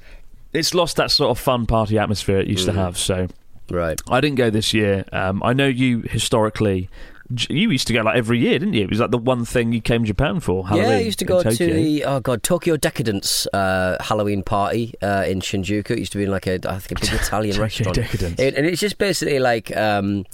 it's 0.53 0.73
lost 0.73 0.95
that 0.97 1.11
sort 1.11 1.29
of 1.29 1.37
fun 1.39 1.65
party 1.67 1.97
atmosphere 1.99 2.39
it 2.39 2.47
used 2.47 2.67
Hmm. 2.67 2.75
to 2.75 2.79
have. 2.81 2.97
So. 2.97 3.27
Right. 3.71 4.01
I 4.09 4.19
didn't 4.19 4.37
go 4.37 4.49
this 4.49 4.73
year. 4.73 5.05
Um, 5.11 5.43
I 5.43 5.53
know 5.53 5.67
you 5.67 5.99
historically. 6.01 6.89
You 7.29 7.69
used 7.69 7.85
to 7.87 7.93
go 7.93 8.01
like 8.01 8.15
every 8.15 8.39
year, 8.39 8.57
didn't 8.57 8.73
you? 8.73 8.83
It 8.83 8.89
was 8.89 8.99
like 8.99 9.11
the 9.11 9.17
one 9.19 9.45
thing 9.45 9.71
you 9.71 9.81
came 9.81 10.01
to 10.01 10.07
Japan 10.07 10.39
for. 10.39 10.67
Halloween 10.67 10.89
yeah, 10.89 10.97
I 10.97 11.01
used 11.01 11.19
to 11.19 11.25
go 11.25 11.43
to 11.43 11.73
the 11.73 12.03
oh 12.05 12.19
god 12.19 12.41
Tokyo 12.41 12.75
Decadence 12.75 13.45
uh, 13.53 13.97
Halloween 13.99 14.41
party 14.41 14.95
uh, 15.01 15.25
in 15.27 15.39
Shinjuku. 15.39 15.91
It 15.91 15.99
used 15.99 16.11
to 16.13 16.17
be 16.17 16.23
in 16.23 16.31
like 16.31 16.47
a 16.47 16.59
I 16.67 16.79
think 16.79 17.03
a 17.03 17.05
big 17.05 17.13
Italian 17.21 17.59
restaurant. 17.61 17.95
Decadence. 17.95 18.39
It- 18.39 18.55
and 18.55 18.65
it's 18.65 18.81
just 18.81 18.97
basically 18.97 19.37
like 19.37 19.75
um, 19.77 20.25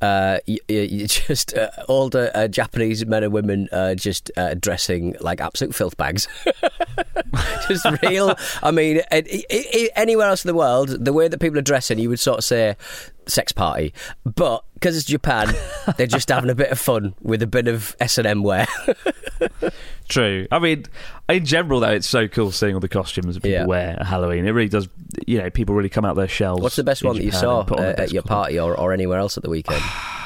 uh, 0.00 0.38
you, 0.46 0.58
you 0.68 1.06
just 1.08 1.56
uh, 1.56 1.70
older 1.88 2.30
uh, 2.34 2.46
Japanese 2.46 3.04
men 3.06 3.24
and 3.24 3.32
women 3.32 3.68
uh, 3.72 3.96
just 3.96 4.30
uh, 4.36 4.54
dressing 4.54 5.16
like 5.20 5.40
absolute 5.40 5.74
filth 5.74 5.96
bags. 5.96 6.28
just 7.68 7.86
real. 8.02 8.36
I 8.62 8.70
mean, 8.70 8.98
it, 8.98 9.26
it, 9.26 9.46
it, 9.50 9.92
anywhere 9.96 10.28
else 10.28 10.44
in 10.44 10.48
the 10.48 10.54
world, 10.54 10.90
the 11.04 11.12
way 11.12 11.26
that 11.26 11.38
people 11.40 11.58
are 11.58 11.62
dressing, 11.62 11.98
you 11.98 12.08
would 12.08 12.20
sort 12.20 12.38
of 12.38 12.44
say 12.44 12.76
sex 13.26 13.50
party, 13.50 13.92
but 14.24 14.64
because 14.86 14.96
it's 14.98 15.06
Japan, 15.06 15.52
they're 15.96 16.06
just 16.06 16.28
having 16.28 16.48
a 16.48 16.54
bit 16.54 16.70
of 16.70 16.78
fun 16.78 17.16
with 17.20 17.42
a 17.42 17.46
bit 17.48 17.66
of 17.66 17.96
S 17.98 18.18
and 18.18 18.26
M 18.26 18.44
wear. 18.44 18.68
True. 20.08 20.46
I 20.52 20.60
mean, 20.60 20.84
in 21.28 21.44
general, 21.44 21.80
though, 21.80 21.90
it's 21.90 22.08
so 22.08 22.28
cool 22.28 22.52
seeing 22.52 22.74
all 22.74 22.78
the 22.80 22.88
costumes 22.88 23.34
that 23.34 23.40
people 23.40 23.50
Yeah. 23.50 23.66
wear 23.66 23.96
at 23.98 24.06
Halloween. 24.06 24.46
It 24.46 24.52
really 24.52 24.68
does. 24.68 24.88
You 25.26 25.38
know, 25.42 25.50
people 25.50 25.74
really 25.74 25.88
come 25.88 26.04
out 26.04 26.14
their 26.14 26.28
shells. 26.28 26.60
What's 26.60 26.76
the 26.76 26.84
best 26.84 27.02
one 27.02 27.16
that 27.16 27.24
you 27.24 27.32
saw 27.32 27.62
on 27.62 27.80
uh, 27.80 27.94
at 27.98 28.12
your 28.12 28.22
costume. 28.22 28.28
party 28.28 28.60
or, 28.60 28.78
or 28.78 28.92
anywhere 28.92 29.18
else 29.18 29.36
at 29.36 29.42
the 29.42 29.50
weekend? 29.50 29.82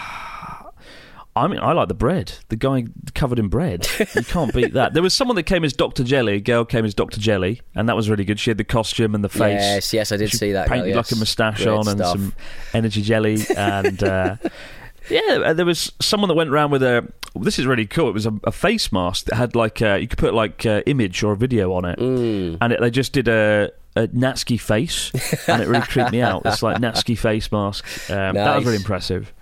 I 1.44 1.48
mean, 1.48 1.60
I 1.60 1.72
like 1.72 1.88
the 1.88 1.94
bread. 1.94 2.32
The 2.48 2.56
guy 2.56 2.84
covered 3.14 3.38
in 3.38 3.48
bread. 3.48 3.86
You 4.14 4.22
can't 4.24 4.52
beat 4.54 4.74
that. 4.74 4.94
There 4.94 5.02
was 5.02 5.14
someone 5.14 5.36
that 5.36 5.44
came 5.44 5.64
as 5.64 5.72
Dr. 5.72 6.04
Jelly. 6.04 6.34
A 6.34 6.40
girl 6.40 6.64
came 6.64 6.84
as 6.84 6.94
Dr. 6.94 7.18
Jelly, 7.20 7.60
and 7.74 7.88
that 7.88 7.96
was 7.96 8.08
really 8.10 8.24
good. 8.24 8.38
She 8.38 8.50
had 8.50 8.58
the 8.58 8.64
costume 8.64 9.14
and 9.14 9.24
the 9.24 9.28
face. 9.28 9.60
Yes, 9.60 9.92
yes, 9.92 10.12
I 10.12 10.16
did 10.16 10.30
She 10.30 10.36
see 10.36 10.52
that. 10.52 10.68
girl, 10.68 10.78
Painted 10.78 10.96
like 10.96 11.10
a 11.10 11.16
moustache 11.16 11.66
on 11.66 11.88
and 11.88 11.98
stuff. 11.98 12.12
some 12.12 12.32
energy 12.74 13.02
jelly, 13.02 13.38
and 13.56 14.02
uh, 14.02 14.36
yeah, 15.10 15.52
there 15.52 15.66
was 15.66 15.92
someone 16.00 16.28
that 16.28 16.34
went 16.34 16.50
around 16.50 16.70
with 16.70 16.82
a. 16.82 17.10
This 17.36 17.58
is 17.58 17.66
really 17.66 17.86
cool. 17.86 18.08
It 18.08 18.14
was 18.14 18.26
a, 18.26 18.32
a 18.44 18.52
face 18.52 18.90
mask 18.92 19.26
that 19.26 19.36
had 19.36 19.54
like 19.54 19.80
uh, 19.82 19.94
you 19.94 20.08
could 20.08 20.18
put 20.18 20.34
like 20.34 20.66
uh, 20.66 20.82
image 20.86 21.22
or 21.22 21.32
a 21.32 21.36
video 21.36 21.72
on 21.72 21.84
it, 21.84 21.98
Mm. 21.98 22.58
and 22.60 22.72
it, 22.72 22.80
they 22.80 22.90
just 22.90 23.12
did 23.12 23.28
a. 23.28 23.70
A 23.96 24.06
Natsuki 24.06 24.58
face, 24.60 25.10
and 25.48 25.60
it 25.60 25.66
really 25.66 25.84
creeped 25.84 26.12
me 26.12 26.20
out. 26.22 26.42
It's 26.44 26.62
like 26.62 26.76
Natsuki 26.80 27.18
face 27.18 27.50
mask. 27.50 27.84
Um, 28.08 28.36
That 28.36 28.54
was 28.54 28.64
really 28.64 28.76
impressive. 28.76 29.32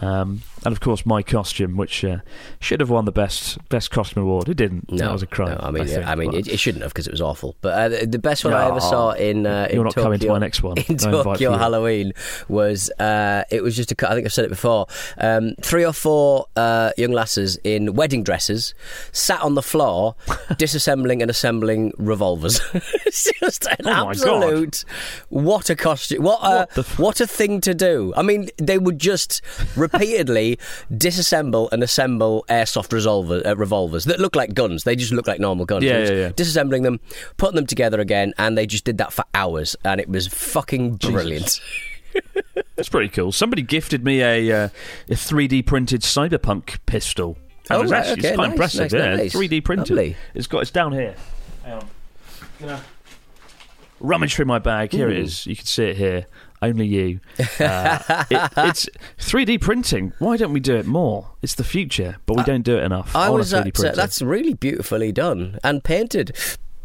Um, 0.00 0.40
and 0.64 0.72
of 0.72 0.80
course, 0.80 1.04
my 1.06 1.22
costume, 1.22 1.76
which 1.76 2.04
uh, 2.04 2.18
should 2.60 2.80
have 2.80 2.90
won 2.90 3.04
the 3.04 3.12
best 3.12 3.58
best 3.68 3.90
costume 3.90 4.22
award. 4.22 4.48
It 4.48 4.56
didn't. 4.56 4.90
No, 4.90 4.98
that 4.98 5.12
was 5.12 5.22
a 5.22 5.26
crime. 5.26 5.58
No, 5.58 5.66
I 5.66 5.70
mean, 5.70 5.86
think, 5.86 6.06
I 6.06 6.14
mean, 6.14 6.34
it, 6.34 6.48
it 6.48 6.58
shouldn't 6.58 6.82
have 6.82 6.92
because 6.92 7.06
it 7.06 7.10
was 7.10 7.20
awful. 7.20 7.56
But 7.60 7.92
uh, 7.92 8.06
the- 8.06 8.18
best 8.22 8.44
one 8.44 8.54
I 8.54 8.68
ever 8.68 8.80
saw 8.80 9.10
in 9.12 9.46
uh, 9.46 9.66
in 9.68 9.74
You're 9.76 9.84
not 9.84 9.90
Tokyo, 9.94 10.02
coming 10.04 10.18
to 10.20 10.28
my 10.28 10.38
next 10.38 10.62
one. 10.62 10.78
in 10.88 10.96
No 11.02 11.22
Tokyo. 11.24 11.56
Halloween 11.56 12.12
was 12.48 12.90
uh, 12.98 13.42
it 13.50 13.62
was 13.62 13.76
just 13.76 13.90
a, 13.92 14.10
I 14.10 14.14
think 14.14 14.26
I've 14.26 14.32
said 14.32 14.44
it 14.44 14.48
before. 14.50 14.86
Um, 15.18 15.54
three 15.60 15.84
or 15.84 15.92
four 15.92 16.46
uh, 16.56 16.92
young 16.96 17.10
lasses 17.12 17.56
in 17.64 17.94
wedding 17.94 18.22
dresses 18.22 18.74
sat 19.10 19.40
on 19.40 19.54
the 19.54 19.62
floor 19.62 20.14
disassembling 20.52 21.20
and 21.20 21.30
assembling 21.30 21.92
revolvers. 21.98 22.60
it's 23.06 23.30
just 23.40 23.66
an 23.66 23.86
Oh 23.86 24.10
absolute 24.10 24.84
what 25.28 25.68
a 25.70 25.74
costume! 25.76 26.22
What 26.22 26.40
a 26.42 26.68
What 26.74 26.78
f- 26.78 26.98
what 26.98 27.20
a 27.20 27.26
thing 27.26 27.60
to 27.62 27.74
do. 27.74 28.12
I 28.16 28.22
mean, 28.22 28.48
they 28.58 28.78
would 28.78 28.98
just 28.98 29.42
repeatedly 29.76 30.51
disassemble 30.92 31.70
and 31.72 31.82
assemble 31.82 32.44
airsoft 32.48 32.92
revolver, 32.92 33.42
uh, 33.46 33.54
revolvers 33.54 34.04
that 34.04 34.20
look 34.20 34.36
like 34.36 34.54
guns. 34.54 34.84
They 34.84 34.96
just 34.96 35.12
look 35.12 35.26
like 35.26 35.40
normal 35.40 35.64
guns. 35.66 35.84
Yeah, 35.84 35.98
yeah, 36.04 36.10
yeah. 36.12 36.28
Disassembling 36.30 36.82
them, 36.82 37.00
putting 37.36 37.56
them 37.56 37.66
together 37.66 38.00
again, 38.00 38.32
and 38.38 38.56
they 38.56 38.66
just 38.66 38.84
did 38.84 38.98
that 38.98 39.12
for 39.12 39.24
hours, 39.34 39.76
and 39.84 40.00
it 40.00 40.08
was 40.08 40.26
fucking 40.28 40.96
brilliant. 40.96 41.60
That's 42.76 42.88
pretty 42.88 43.08
cool. 43.08 43.32
Somebody 43.32 43.62
gifted 43.62 44.04
me 44.04 44.20
a 44.22 44.64
uh, 44.64 44.68
a 45.08 45.12
3D 45.12 45.64
printed 45.66 46.02
cyberpunk 46.02 46.78
pistol. 46.86 47.38
And 47.70 47.78
Oh, 47.78 47.82
it 47.84 47.90
right, 47.90 48.00
actually, 48.00 48.12
okay, 48.20 48.28
it's 48.28 48.36
quite 48.36 48.44
nice, 48.46 48.52
impressive. 48.52 48.80
nice, 48.80 48.92
yeah, 48.92 49.16
nice. 49.16 49.34
3D 49.34 49.64
printed. 49.64 49.90
Lovely. 49.96 50.16
It's 50.34 50.46
got 50.46 50.60
it's 50.62 50.70
down 50.70 50.92
here. 50.92 51.14
Hang 51.64 51.74
on. 51.74 51.86
Gonna 52.60 52.82
rummage 54.00 54.34
through 54.34 54.46
my 54.46 54.58
bag. 54.58 54.92
Here 54.92 55.08
it 55.08 55.16
is. 55.16 55.46
You 55.46 55.56
can 55.56 55.64
see 55.64 55.84
it 55.84 55.96
here. 55.96 56.26
Only 56.62 56.86
you. 56.86 57.20
Uh, 57.58 57.98
it, 58.30 58.50
it's 58.56 58.88
3D 59.18 59.60
printing. 59.60 60.12
Why 60.20 60.36
don't 60.36 60.52
we 60.52 60.60
do 60.60 60.76
it 60.76 60.86
more? 60.86 61.30
It's 61.42 61.56
the 61.56 61.64
future, 61.64 62.16
but 62.24 62.36
we 62.36 62.44
don't 62.44 62.62
do 62.62 62.78
it 62.78 62.84
enough. 62.84 63.14
I 63.16 63.28
want 63.28 63.40
was 63.40 63.52
a 63.52 63.62
3D 63.62 63.84
at, 63.84 63.92
uh, 63.92 63.94
that's 63.96 64.22
really 64.22 64.54
beautifully 64.54 65.10
done 65.10 65.58
and 65.64 65.82
painted 65.82 66.36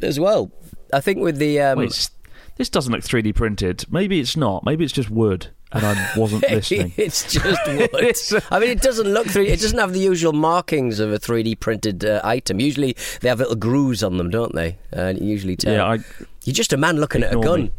as 0.01 0.19
well. 0.19 0.51
I 0.91 0.99
think 0.99 1.19
with 1.19 1.37
the 1.37 1.61
um, 1.61 1.77
Wait, 1.79 2.09
this 2.55 2.69
doesn't 2.69 2.91
look 2.91 3.01
3D 3.03 3.35
printed. 3.35 3.85
Maybe 3.91 4.19
it's 4.19 4.35
not. 4.35 4.65
Maybe 4.65 4.83
it's 4.83 4.93
just 4.93 5.11
wood, 5.11 5.49
and 5.71 5.85
I 5.85 6.11
wasn't 6.17 6.41
listening. 6.49 6.93
it's 6.97 7.31
just 7.31 7.67
wood. 7.67 7.89
It's- 7.93 8.33
I 8.49 8.57
mean, 8.57 8.69
it 8.69 8.81
doesn't 8.81 9.07
look 9.07 9.27
three. 9.27 9.47
It 9.49 9.59
doesn't 9.61 9.77
have 9.77 9.93
the 9.93 9.99
usual 9.99 10.33
markings 10.33 10.99
of 10.99 11.13
a 11.13 11.19
3D 11.19 11.59
printed 11.59 12.03
uh, 12.03 12.21
item. 12.23 12.59
Usually, 12.59 12.95
they 13.21 13.29
have 13.29 13.37
little 13.37 13.55
grooves 13.55 14.01
on 14.01 14.17
them, 14.17 14.31
don't 14.31 14.55
they? 14.55 14.77
And 14.91 15.19
you 15.19 15.27
usually 15.27 15.55
tell. 15.55 15.73
Yeah, 15.73 15.85
I, 15.85 15.99
You're 16.45 16.53
just 16.55 16.73
a 16.73 16.77
man 16.77 16.97
looking 16.97 17.21
at 17.21 17.31
a 17.35 17.39
gun. 17.39 17.61
me. 17.65 17.71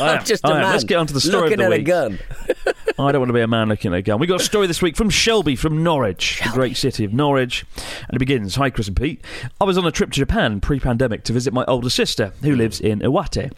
I 0.00 0.14
am. 0.14 0.24
just 0.24 0.44
a 0.44 0.48
I 0.48 0.50
am. 0.50 0.62
man 0.62 0.72
Let's 0.72 0.84
get 0.84 0.96
on 0.96 1.06
to 1.06 1.14
the 1.14 1.20
story 1.20 1.50
looking 1.50 1.60
of 1.64 1.70
the 1.70 1.74
at 1.74 1.78
week. 1.78 1.88
a 1.88 1.90
gun. 1.90 2.18
I 3.00 3.12
don't 3.12 3.20
want 3.20 3.28
to 3.28 3.34
be 3.34 3.40
a 3.40 3.46
man 3.46 3.68
looking 3.68 3.92
at 3.92 3.98
a 3.98 4.02
gun. 4.02 4.18
We 4.18 4.26
got 4.26 4.40
a 4.40 4.44
story 4.44 4.66
this 4.66 4.82
week 4.82 4.96
from 4.96 5.08
Shelby, 5.08 5.54
from 5.54 5.84
Norwich, 5.84 6.40
the 6.42 6.50
great 6.50 6.76
city 6.76 7.04
of 7.04 7.12
Norwich. 7.12 7.64
And 7.76 8.16
it 8.16 8.18
begins 8.18 8.56
Hi, 8.56 8.70
Chris 8.70 8.88
and 8.88 8.96
Pete. 8.96 9.24
I 9.60 9.64
was 9.64 9.78
on 9.78 9.86
a 9.86 9.92
trip 9.92 10.10
to 10.10 10.18
Japan 10.18 10.60
pre 10.60 10.80
pandemic 10.80 11.22
to 11.24 11.32
visit 11.32 11.54
my 11.54 11.64
older 11.66 11.90
sister, 11.90 12.32
who 12.42 12.52
hmm. 12.52 12.58
lives 12.58 12.80
in 12.80 13.00
Iwate. 13.00 13.52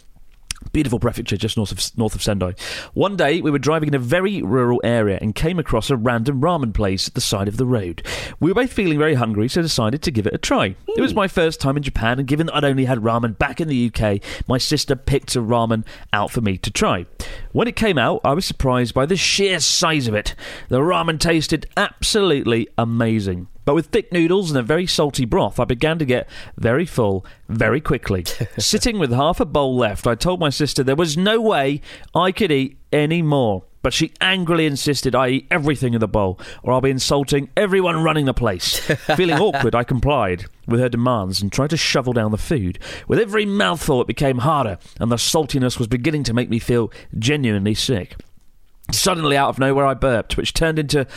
Beautiful 0.73 0.99
prefecture 0.99 1.35
just 1.35 1.57
north 1.57 1.71
of 1.71 1.97
north 1.97 2.15
of 2.15 2.23
Sendai. 2.23 2.53
One 2.93 3.17
day 3.17 3.41
we 3.41 3.51
were 3.51 3.59
driving 3.59 3.89
in 3.89 3.93
a 3.93 3.99
very 3.99 4.41
rural 4.41 4.79
area 4.83 5.17
and 5.21 5.35
came 5.35 5.59
across 5.59 5.89
a 5.89 5.97
random 5.97 6.39
ramen 6.39 6.73
place 6.73 7.07
at 7.07 7.13
the 7.13 7.21
side 7.21 7.47
of 7.47 7.57
the 7.57 7.65
road. 7.65 8.05
We 8.39 8.49
were 8.49 8.61
both 8.61 8.71
feeling 8.71 8.97
very 8.97 9.15
hungry, 9.15 9.49
so 9.49 9.61
decided 9.61 10.01
to 10.03 10.11
give 10.11 10.25
it 10.25 10.33
a 10.33 10.37
try. 10.37 10.75
It 10.87 11.01
was 11.01 11.13
my 11.13 11.27
first 11.27 11.59
time 11.59 11.75
in 11.75 11.83
Japan, 11.83 12.19
and 12.19 12.27
given 12.27 12.47
that 12.47 12.55
I'd 12.55 12.63
only 12.63 12.85
had 12.85 12.99
ramen 12.99 13.37
back 13.37 13.59
in 13.59 13.67
the 13.67 13.91
UK, 13.93 14.21
my 14.47 14.57
sister 14.57 14.95
picked 14.95 15.35
a 15.35 15.41
ramen 15.41 15.85
out 16.13 16.31
for 16.31 16.41
me 16.41 16.57
to 16.59 16.71
try. 16.71 17.05
When 17.51 17.67
it 17.67 17.75
came 17.75 17.97
out, 17.97 18.21
I 18.23 18.33
was 18.33 18.45
surprised 18.45 18.93
by 18.93 19.05
the 19.05 19.17
sheer 19.17 19.59
size 19.59 20.07
of 20.07 20.13
it. 20.13 20.35
The 20.69 20.79
ramen 20.79 21.19
tasted 21.19 21.67
absolutely 21.75 22.69
amazing. 22.77 23.47
But 23.65 23.75
with 23.75 23.87
thick 23.87 24.11
noodles 24.11 24.49
and 24.49 24.59
a 24.59 24.63
very 24.63 24.87
salty 24.87 25.25
broth, 25.25 25.59
I 25.59 25.65
began 25.65 25.99
to 25.99 26.05
get 26.05 26.27
very 26.57 26.85
full 26.85 27.25
very 27.47 27.81
quickly. 27.81 28.25
Sitting 28.57 28.99
with 28.99 29.11
half 29.11 29.39
a 29.39 29.45
bowl 29.45 29.75
left, 29.75 30.07
I 30.07 30.15
told 30.15 30.39
my 30.39 30.49
sister 30.49 30.83
there 30.83 30.95
was 30.95 31.17
no 31.17 31.39
way 31.39 31.81
I 32.15 32.31
could 32.31 32.51
eat 32.51 32.77
any 32.91 33.21
more. 33.21 33.63
But 33.83 33.93
she 33.93 34.13
angrily 34.21 34.67
insisted 34.67 35.15
I 35.15 35.29
eat 35.29 35.47
everything 35.49 35.95
in 35.95 35.99
the 35.99 36.07
bowl, 36.07 36.39
or 36.61 36.71
I'll 36.71 36.81
be 36.81 36.91
insulting 36.91 37.49
everyone 37.57 38.03
running 38.03 38.25
the 38.25 38.33
place. 38.33 38.77
Feeling 39.15 39.39
awkward, 39.39 39.73
I 39.73 39.83
complied 39.83 40.45
with 40.67 40.79
her 40.79 40.89
demands 40.89 41.41
and 41.41 41.51
tried 41.51 41.71
to 41.71 41.77
shovel 41.77 42.13
down 42.13 42.29
the 42.29 42.37
food. 42.37 42.77
With 43.07 43.17
every 43.17 43.45
mouthful, 43.45 44.01
it 44.01 44.07
became 44.07 44.39
harder, 44.39 44.77
and 44.99 45.11
the 45.11 45.15
saltiness 45.15 45.79
was 45.79 45.87
beginning 45.87 46.23
to 46.25 46.33
make 46.33 46.49
me 46.49 46.59
feel 46.59 46.91
genuinely 47.17 47.73
sick. 47.73 48.17
Suddenly, 48.93 49.37
out 49.37 49.49
of 49.49 49.59
nowhere, 49.59 49.85
I 49.85 49.93
burped, 49.93 50.37
which 50.37 50.53
turned 50.53 50.79
into, 50.79 51.07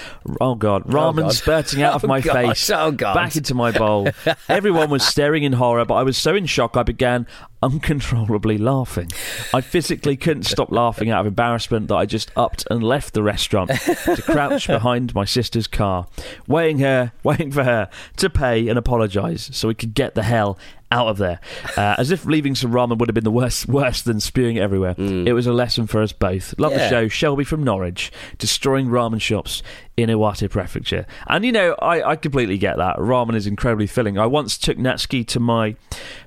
oh 0.41 0.55
god, 0.55 0.83
oh 0.87 0.91
ramen 0.91 1.23
God. 1.23 1.33
spurting 1.35 1.83
out 1.83 1.95
of 1.95 2.05
Oh, 2.05 2.09
my 2.09 2.21
gosh. 2.21 2.35
face, 2.35 2.71
Oh, 2.71 2.91
God. 2.93 3.15
back 3.15 3.37
into 3.37 3.55
my 3.55 3.71
bowl. 3.71 4.09
Everyone 4.49 4.91
was 4.91 5.07
staring 5.07 5.43
in 5.43 5.53
horror, 5.55 5.85
but 5.85 5.95
I 5.95 6.03
was 6.03 6.17
so 6.17 6.35
in 6.35 6.47
shock 6.47 6.77
I 6.77 6.83
began 6.83 7.27
uncontrollably 7.65 8.59
laughing. 8.59 9.09
I 9.55 9.63
physically 9.63 10.17
couldn't 10.17 10.43
stop 10.43 10.71
laughing 10.71 11.09
out 11.09 11.21
of 11.21 11.27
embarrassment 11.27 11.89
that 11.89 11.97
I 11.97 12.05
just 12.05 12.31
upped 12.37 12.67
and 12.71 12.83
left 12.83 13.15
the 13.15 13.23
restaurant 13.23 13.71
to 13.71 14.23
crouch 14.23 14.67
behind 14.67 15.15
my 15.15 15.25
sister's 15.25 15.67
car, 15.67 16.07
waiting 16.47 16.81
her, 16.81 17.13
waiting 17.23 17.51
for 17.51 17.65
her 17.65 17.89
to 18.19 18.29
pay 18.29 18.69
and 18.69 18.79
apologise 18.79 19.49
so 19.53 19.69
we 19.69 19.75
could 19.75 19.95
get 19.95 20.15
the 20.15 20.23
hell 20.25 20.59
out 20.91 21.09
of 21.09 21.17
there. 21.17 21.41
Uh, 21.77 21.97
as 21.99 22.11
if 22.11 22.25
leaving 22.27 22.55
some 22.55 22.71
ramen 22.71 22.99
would 22.99 23.09
have 23.09 23.15
been 23.15 23.25
the 23.25 23.31
worst, 23.31 23.67
worse 23.69 24.03
than 24.03 24.21
spewing 24.21 24.57
it 24.57 24.61
everywhere. 24.61 24.95
It 24.99 25.33
was 25.33 25.47
a 25.47 25.53
lesson 25.53 25.87
for 25.87 26.03
us 26.03 26.13
both. 26.13 26.55
Love 26.59 26.73
the 26.73 26.89
show. 26.89 27.09
Shelby 27.09 27.45
from 27.45 27.65
Norwich, 27.65 28.13
destroying 28.39 28.89
ramen 28.89 29.21
shops 29.21 29.63
in 29.97 30.09
Iwate 30.11 30.51
Prefecture. 30.51 31.07
And 31.27 31.45
you 31.45 31.51
know, 31.53 31.75
I, 31.81 32.11
I 32.11 32.17
completely 32.17 32.59
get 32.59 32.77
that. 32.77 32.97
Ramen 32.99 33.35
is 33.35 33.47
incredibly 33.47 33.87
filling. 33.87 34.19
I 34.19 34.27
once 34.27 34.59
took 34.59 34.77
Natsuki 34.77 35.27
to 35.29 35.41
my 35.41 35.75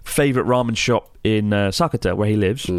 favourite 0.03 0.47
ramen 0.47 0.75
shop 0.75 1.17
in 1.35 1.51
uh, 1.51 1.69
Sakata, 1.69 2.15
where 2.15 2.29
he 2.29 2.35
lives. 2.35 2.69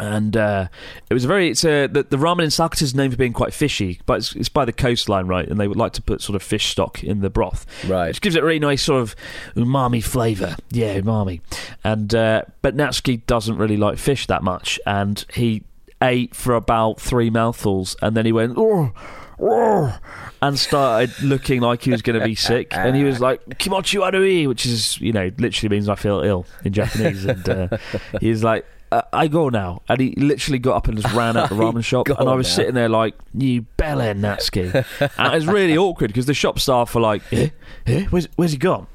And 0.00 0.36
uh, 0.36 0.68
it 1.10 1.14
was 1.14 1.24
a 1.24 1.28
very. 1.28 1.50
It's 1.50 1.64
a 1.64 1.88
the, 1.88 2.04
the 2.04 2.16
ramen 2.16 2.44
in 2.44 2.50
Sakata 2.50 2.82
is 2.82 2.94
known 2.94 3.10
for 3.10 3.16
being 3.16 3.32
quite 3.32 3.52
fishy, 3.52 4.00
but 4.06 4.18
it's, 4.18 4.36
it's 4.36 4.48
by 4.48 4.64
the 4.64 4.72
coastline, 4.72 5.26
right? 5.26 5.48
And 5.48 5.58
they 5.58 5.66
would 5.66 5.76
like 5.76 5.92
to 5.94 6.02
put 6.02 6.22
sort 6.22 6.36
of 6.36 6.42
fish 6.42 6.66
stock 6.66 7.02
in 7.02 7.20
the 7.20 7.30
broth, 7.30 7.66
Right. 7.84 8.08
Which 8.08 8.20
gives 8.20 8.36
it 8.36 8.42
a 8.42 8.46
really 8.46 8.60
nice 8.60 8.82
sort 8.82 9.02
of 9.02 9.16
umami 9.56 10.02
flavour. 10.02 10.56
Yeah, 10.70 11.00
umami. 11.00 11.40
And 11.82 12.14
uh, 12.14 12.42
but 12.62 12.76
Natsuki 12.76 13.26
doesn't 13.26 13.56
really 13.56 13.76
like 13.76 13.98
fish 13.98 14.28
that 14.28 14.44
much, 14.44 14.78
and 14.86 15.24
he 15.32 15.64
ate 16.00 16.36
for 16.36 16.54
about 16.54 17.00
three 17.00 17.28
mouthfuls, 17.28 17.96
and 18.00 18.16
then 18.16 18.24
he 18.24 18.30
went. 18.30 18.54
Oh," 18.56 18.92
and 19.40 20.58
started 20.58 21.10
looking 21.22 21.60
like 21.60 21.82
he 21.82 21.90
was 21.90 22.02
going 22.02 22.18
to 22.18 22.24
be 22.24 22.34
sick, 22.34 22.68
and 22.76 22.96
he 22.96 23.04
was 23.04 23.20
like 23.20 23.58
"kimochi 23.58 23.98
warui," 23.98 24.46
which 24.48 24.66
is 24.66 25.00
you 25.00 25.12
know 25.12 25.30
literally 25.38 25.74
means 25.74 25.88
I 25.88 25.94
feel 25.94 26.20
ill 26.20 26.46
in 26.64 26.72
Japanese, 26.72 27.24
and 27.24 27.48
uh, 27.48 27.68
he's 28.20 28.42
like. 28.44 28.66
Uh, 28.90 29.02
I 29.12 29.28
go 29.28 29.50
now, 29.50 29.82
and 29.90 30.00
he 30.00 30.14
literally 30.16 30.58
got 30.58 30.76
up 30.76 30.88
and 30.88 30.98
just 30.98 31.12
ran 31.14 31.36
out 31.36 31.50
the 31.50 31.54
ramen 31.62 31.84
shop, 31.84 32.08
and 32.08 32.26
I 32.26 32.32
was 32.32 32.48
now. 32.48 32.54
sitting 32.54 32.72
there 32.74 32.88
like, 32.88 33.14
"You 33.34 33.66
bellend 33.76 34.20
Natsuki," 34.20 34.72
and 35.18 35.26
it 35.34 35.36
was 35.36 35.46
really 35.46 35.76
awkward 35.86 36.06
because 36.08 36.24
the 36.24 36.32
shop 36.32 36.58
staff 36.58 36.94
were 36.94 37.02
like, 37.02 37.20
"Eh, 37.30 37.50
eh, 37.86 38.06
where's, 38.08 38.28
where's 38.36 38.52
he 38.52 38.56
gone?" 38.56 38.86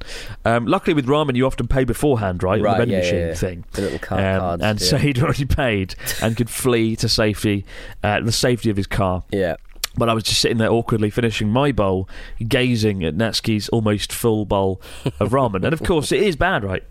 Um, 0.46 0.66
luckily, 0.66 0.96
with 0.96 1.06
ramen, 1.06 1.36
you 1.36 1.46
often 1.46 1.68
pay 1.68 1.84
beforehand, 1.84 2.42
right? 2.42 2.60
Right, 2.60 2.72
the 2.72 2.78
vending 2.88 2.98
yeah, 2.98 3.04
yeah, 3.04 3.12
machine 3.12 3.28
yeah. 3.28 3.34
thing, 3.36 3.66
The 3.74 3.82
little 3.84 4.00
card- 4.00 4.24
Um, 4.24 4.40
cards, 4.40 4.64
and 4.64 4.82
yeah. 4.82 4.88
so 4.88 4.98
he'd 4.98 5.20
already 5.22 5.46
paid 5.46 5.94
and 6.24 6.36
could 6.36 6.50
flee 6.50 6.96
to 6.96 7.08
safety, 7.08 7.64
uh, 8.04 8.20
the 8.22 8.32
safety 8.32 8.72
of 8.72 8.78
his 8.78 8.88
car. 8.88 9.24
Yeah. 9.32 9.58
But 9.96 10.10
I 10.10 10.14
was 10.14 10.24
just 10.24 10.42
sitting 10.42 10.58
there 10.58 10.72
awkwardly 10.72 11.10
finishing 11.12 11.50
my 11.50 11.72
bowl, 11.72 12.10
gazing 12.48 13.04
at 13.04 13.16
Natsuki's 13.16 13.70
almost 13.70 14.12
full 14.12 14.46
bowl 14.46 14.82
of 15.20 15.30
ramen. 15.32 15.64
and 15.64 15.74
of 15.74 15.84
course, 15.84 16.12
it 16.12 16.22
is 16.24 16.36
bad, 16.36 16.64
right? 16.64 16.84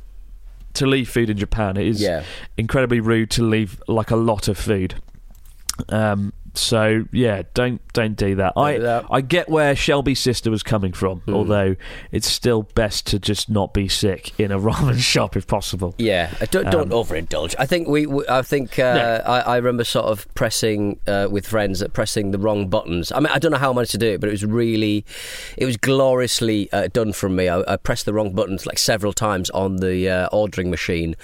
To 0.74 0.86
leave 0.86 1.08
food 1.10 1.28
in 1.28 1.36
Japan, 1.36 1.76
it 1.76 1.86
is 1.86 2.00
Yeah. 2.00 2.22
incredibly 2.56 3.00
rude 3.00 3.30
to 3.32 3.42
leave 3.42 3.82
like 3.88 4.10
a 4.10 4.16
lot 4.16 4.46
of 4.48 4.56
food. 4.56 4.94
Um, 5.88 6.32
so 6.54 7.04
yeah, 7.12 7.42
don't 7.54 7.80
don't 7.92 8.16
do 8.16 8.34
that. 8.36 8.52
I. 8.56 9.02
I 9.10 9.20
get 9.20 9.48
where 9.48 9.74
Shelby's 9.76 10.20
sister 10.20 10.50
was 10.50 10.62
coming 10.62 10.92
from, 10.92 11.20
Hmm. 11.20 11.34
although 11.34 11.76
it's 12.10 12.26
still 12.30 12.62
best 12.74 13.06
to 13.08 13.18
just 13.18 13.48
not 13.50 13.72
be 13.74 13.88
sick 13.88 14.38
in 14.40 14.50
a 14.52 14.58
ramen 14.68 14.98
shop 14.98 15.36
if 15.36 15.46
possible. 15.46 15.94
Yeah, 15.98 16.30
uh, 16.40 16.46
don't 16.50 16.70
don't 16.70 16.92
Um, 16.92 17.04
overindulge. 17.04 17.54
I 17.58 17.66
think 17.66 17.88
we, 17.88 18.06
we 18.06 18.24
I 18.28 18.42
think 18.42 18.78
uh, 18.78 19.22
I, 19.26 19.40
I 19.40 19.56
remember 19.56 19.84
sort 19.84 20.06
of 20.06 20.32
pressing 20.34 20.98
uh, 21.06 21.28
with 21.30 21.46
friends 21.46 21.82
at 21.82 21.92
pressing 21.92 22.30
the 22.30 22.38
wrong 22.38 22.68
buttons. 22.68 23.12
I 23.12 23.20
mean, 23.20 23.28
I 23.32 23.38
don't 23.38 23.50
know 23.52 23.58
how 23.58 23.70
I 23.70 23.74
managed 23.74 23.92
to 23.92 23.98
do 23.98 24.08
it, 24.12 24.20
but 24.20 24.28
it 24.28 24.32
was 24.32 24.44
really, 24.44 25.04
it 25.56 25.64
was 25.64 25.76
gloriously 25.76 26.70
uh, 26.72 26.88
done 26.92 27.12
from 27.12 27.36
me. 27.36 27.48
I, 27.48 27.62
I 27.66 27.76
pressed 27.76 28.04
the 28.06 28.12
wrong 28.12 28.32
buttons 28.34 28.66
like 28.66 28.78
several 28.78 29.12
times 29.12 29.50
on 29.50 29.76
the 29.76 30.08
uh, 30.08 30.28
ordering 30.32 30.70
machine, 30.70 31.14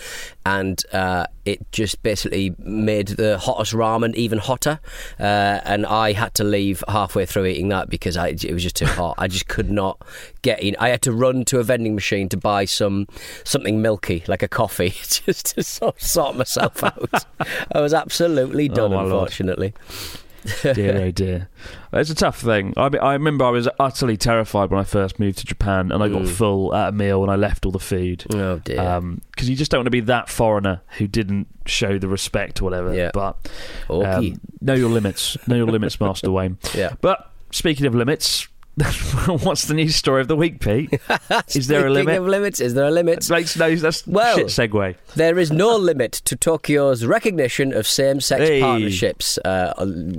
and 0.46 0.82
uh, 0.92 1.26
it 1.44 1.70
just 1.72 2.02
basically 2.02 2.54
made 2.58 3.08
the 3.08 3.38
hottest 3.38 3.72
ramen 3.72 4.14
even 4.14 4.38
hotter. 4.38 4.80
Uh, 5.18 5.60
and 5.64 5.84
I 5.86 6.12
had 6.12 6.34
to 6.34 6.44
leave 6.44 6.82
halfway 6.88 7.26
through 7.26 7.46
eating 7.46 7.68
that 7.68 7.90
because 7.90 8.16
I, 8.16 8.28
it 8.28 8.52
was 8.52 8.62
just 8.62 8.76
too 8.76 8.86
hot. 8.86 9.16
I 9.18 9.28
just 9.28 9.48
could 9.48 9.70
not 9.70 10.00
get 10.42 10.62
in. 10.62 10.76
I 10.78 10.88
had 10.90 11.02
to 11.02 11.12
run 11.12 11.44
to 11.46 11.58
a 11.58 11.62
vending 11.62 11.94
machine 11.94 12.28
to 12.30 12.36
buy 12.36 12.64
some 12.64 13.06
something 13.44 13.82
milky, 13.82 14.22
like 14.28 14.42
a 14.42 14.48
coffee, 14.48 14.90
just 15.02 15.54
to 15.54 15.62
sort, 15.62 16.00
sort 16.00 16.36
myself 16.36 16.82
out. 16.84 17.24
I 17.72 17.80
was 17.80 17.94
absolutely 17.94 18.68
done, 18.68 18.92
unfortunately. 18.92 19.74
Lord. 19.88 20.20
dear 20.74 20.96
oh 20.98 21.10
dear. 21.10 21.48
It's 21.92 22.10
a 22.10 22.14
tough 22.14 22.40
thing. 22.40 22.74
I, 22.76 22.88
mean, 22.88 23.00
I 23.00 23.12
remember 23.14 23.44
I 23.44 23.50
was 23.50 23.68
utterly 23.80 24.16
terrified 24.16 24.70
when 24.70 24.80
I 24.80 24.84
first 24.84 25.18
moved 25.18 25.38
to 25.38 25.46
Japan 25.46 25.90
and 25.92 26.02
I 26.02 26.08
got 26.08 26.22
Mm. 26.22 26.28
full 26.28 26.74
at 26.74 26.88
a 26.90 26.92
meal 26.92 27.22
and 27.22 27.30
I 27.30 27.36
left 27.36 27.64
all 27.66 27.72
the 27.72 27.78
food. 27.78 28.24
Oh 28.32 28.58
dear. 28.58 29.00
Because 29.30 29.48
you 29.48 29.56
just 29.56 29.70
don't 29.70 29.78
want 29.80 29.86
to 29.86 29.90
be 29.90 30.00
that 30.00 30.28
foreigner 30.28 30.80
who 30.98 31.06
didn't 31.06 31.46
show 31.66 31.98
the 31.98 32.08
respect 32.08 32.60
or 32.60 32.64
whatever. 32.64 32.94
Yeah. 32.94 33.10
But 33.14 33.48
Okay. 33.88 34.30
um, 34.32 34.40
know 34.60 34.74
your 34.74 34.90
limits. 34.90 35.36
Know 35.46 35.56
your 35.56 35.66
limits, 35.66 35.98
Master 36.00 36.30
Wayne. 36.30 36.58
yeah. 36.74 36.94
But 37.00 37.30
speaking 37.50 37.86
of 37.86 37.94
limits, 37.94 38.48
what's 39.42 39.64
the 39.66 39.74
news 39.74 39.96
story 39.96 40.20
of 40.20 40.28
the 40.28 40.36
week, 40.36 40.60
Pete? 40.60 41.00
Is 41.54 41.66
there 41.68 41.86
a 41.86 41.90
limit? 41.90 42.16
of 42.18 42.26
limits, 42.26 42.60
is 42.60 42.74
there 42.74 42.86
a 42.86 42.90
limit? 42.90 43.28
Makes 43.28 43.56
no, 43.56 43.74
that's 43.74 44.06
Well- 44.06 44.36
shit 44.36 44.46
segue. 44.48 44.94
There 45.16 45.38
is 45.38 45.50
no 45.50 45.76
limit 45.76 46.12
to 46.26 46.36
Tokyo's 46.36 47.04
recognition 47.04 47.72
of 47.72 47.86
same-sex 47.86 48.40
Hey. 48.40 48.60
partnerships. 48.60 49.38
Uh, 49.38 49.72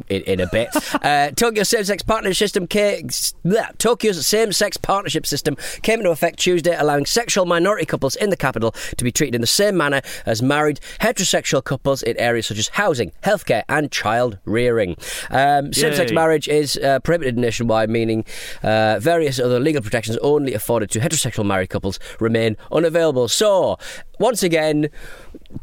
in, 0.10 0.24
in 0.24 0.40
a 0.40 0.48
bit, 0.48 0.70
uh, 1.04 1.32
Tokyo's 1.32 1.70
same-sex 1.70 2.04
partnership 2.04 2.38
system. 2.38 2.68
Ca- 2.68 3.02
bleh, 3.46 3.78
Tokyo's 3.78 4.26
same-sex 4.26 4.78
partnership 4.78 5.26
system 5.26 5.56
came 5.84 6.00
into 6.00 6.12
effect 6.12 6.40
Tuesday, 6.40 6.76
allowing 6.78 7.06
sexual 7.06 7.46
minority 7.46 7.86
couples 7.86 8.16
in 8.18 8.30
the 8.30 8.38
capital 8.38 8.72
to 8.98 9.04
be 9.04 9.12
treated 9.12 9.36
in 9.36 9.42
the 9.42 9.48
same 9.48 9.78
manner 9.78 10.02
as 10.26 10.42
married 10.42 10.80
heterosexual 11.00 11.64
couples 11.64 12.02
in 12.04 12.18
areas 12.18 12.48
such 12.48 12.58
as 12.58 12.68
housing, 12.70 13.12
healthcare, 13.24 13.64
and 13.70 13.92
child 13.92 14.38
rearing. 14.46 14.96
Um, 15.30 15.72
same-sex 15.74 16.12
marriage 16.12 16.48
is 16.48 16.76
uh, 16.78 17.00
prohibited 17.00 17.38
nationwide, 17.38 17.90
meaning 17.90 18.26
uh, 18.64 19.00
various 19.00 19.40
other 19.40 19.60
legal 19.60 19.82
protections 19.82 20.18
only 20.22 20.54
afforded 20.54 20.90
to 20.92 21.00
heterosexual 21.00 21.46
married 21.46 21.70
couples 21.70 22.00
remain 22.20 22.58
unavailable. 22.72 23.28
So, 23.28 23.78
once 24.20 24.44
again, 24.44 24.90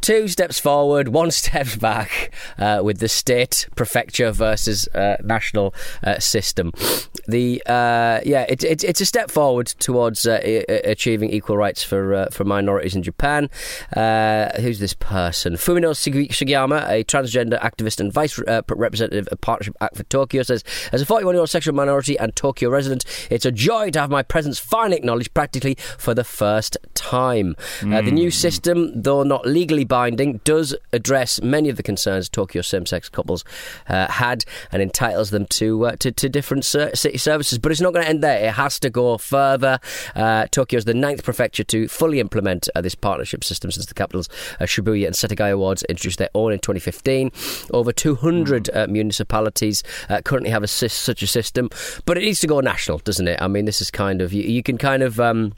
two 0.00 0.28
steps 0.28 0.58
forward, 0.58 1.08
one 1.08 1.30
step 1.42 1.78
back 1.80 2.32
uh, 2.58 2.80
with 2.82 2.98
the 2.98 3.08
state 3.08 3.68
prefecture 3.76 4.32
versus 4.32 4.88
uh, 4.88 5.16
national 5.22 5.74
uh, 6.04 6.18
system. 6.18 6.72
The 7.26 7.62
uh, 7.66 8.20
yeah, 8.24 8.46
it's 8.48 8.64
it's 8.64 8.84
it's 8.84 9.00
a 9.00 9.06
step 9.06 9.30
forward 9.30 9.66
towards 9.66 10.26
uh, 10.26 10.40
achieving 10.84 11.30
equal 11.30 11.56
rights 11.56 11.82
for 11.82 12.14
uh, 12.14 12.26
for 12.30 12.44
minorities 12.44 12.94
in 12.94 13.02
Japan. 13.02 13.50
Uh, 13.96 14.50
who's 14.60 14.78
this 14.78 14.94
person? 14.94 15.54
Fumino 15.54 15.90
Sugi- 15.90 16.28
Sugiyama, 16.28 16.88
a 16.88 17.04
transgender 17.04 17.60
activist 17.60 18.00
and 18.00 18.12
vice 18.12 18.38
uh, 18.40 18.62
representative 18.68 19.26
of 19.28 19.40
Partnership 19.40 19.76
Act 19.80 19.96
for 19.96 20.04
Tokyo, 20.04 20.42
says, 20.42 20.62
as 20.92 21.02
a 21.02 21.06
41 21.06 21.34
year 21.34 21.40
old 21.40 21.50
sexual 21.50 21.74
minority 21.74 22.18
and 22.18 22.34
Tokyo 22.36 22.70
resident, 22.70 23.04
it's 23.30 23.44
a 23.44 23.52
joy 23.52 23.90
to 23.90 24.00
have 24.00 24.10
my 24.10 24.22
presence 24.22 24.58
finally 24.58 24.96
acknowledged 24.96 25.34
practically 25.34 25.76
for 25.98 26.14
the 26.14 26.24
first 26.24 26.76
time. 26.94 27.56
Uh, 27.82 28.02
the 28.02 28.10
new 28.10 28.30
system, 28.30 29.02
though 29.02 29.22
not 29.22 29.46
legally 29.46 29.75
binding, 29.84 30.40
does 30.44 30.74
address 30.92 31.40
many 31.42 31.68
of 31.68 31.76
the 31.76 31.82
concerns 31.82 32.28
Tokyo 32.28 32.62
same 32.62 32.86
sex 32.86 33.08
couples 33.08 33.44
uh, 33.88 34.08
had 34.08 34.44
and 34.72 34.82
entitles 34.82 35.30
them 35.30 35.46
to, 35.46 35.86
uh, 35.86 35.96
to, 35.96 36.10
to 36.12 36.28
different 36.28 36.64
ser- 36.64 36.94
city 36.94 37.18
services. 37.18 37.58
But 37.58 37.72
it's 37.72 37.80
not 37.80 37.92
going 37.92 38.04
to 38.04 38.08
end 38.08 38.22
there. 38.22 38.48
It 38.48 38.52
has 38.52 38.78
to 38.80 38.90
go 38.90 39.18
further. 39.18 39.78
Uh, 40.14 40.46
Tokyo 40.50 40.78
is 40.78 40.84
the 40.84 40.94
ninth 40.94 41.24
prefecture 41.24 41.64
to 41.64 41.88
fully 41.88 42.20
implement 42.20 42.68
uh, 42.74 42.80
this 42.80 42.94
partnership 42.94 43.44
system 43.44 43.70
since 43.70 43.86
the 43.86 43.94
capitals 43.94 44.28
uh, 44.60 44.64
Shibuya 44.64 45.06
and 45.06 45.14
Setagaya 45.14 45.56
wards 45.58 45.82
introduced 45.84 46.18
their 46.18 46.30
own 46.34 46.52
in 46.52 46.58
2015. 46.58 47.30
Over 47.72 47.92
200 47.92 48.70
uh, 48.72 48.86
municipalities 48.88 49.82
uh, 50.08 50.20
currently 50.22 50.50
have 50.50 50.62
a 50.62 50.68
such 50.68 51.22
a 51.22 51.26
system, 51.26 51.70
but 52.04 52.18
it 52.18 52.22
needs 52.22 52.40
to 52.40 52.46
go 52.46 52.60
national, 52.60 52.98
doesn't 52.98 53.28
it? 53.28 53.40
I 53.40 53.48
mean, 53.48 53.64
this 53.64 53.80
is 53.80 53.90
kind 53.90 54.20
of 54.20 54.32
you, 54.32 54.42
you 54.42 54.62
can 54.62 54.78
kind 54.78 55.02
of. 55.02 55.20
Um, 55.20 55.54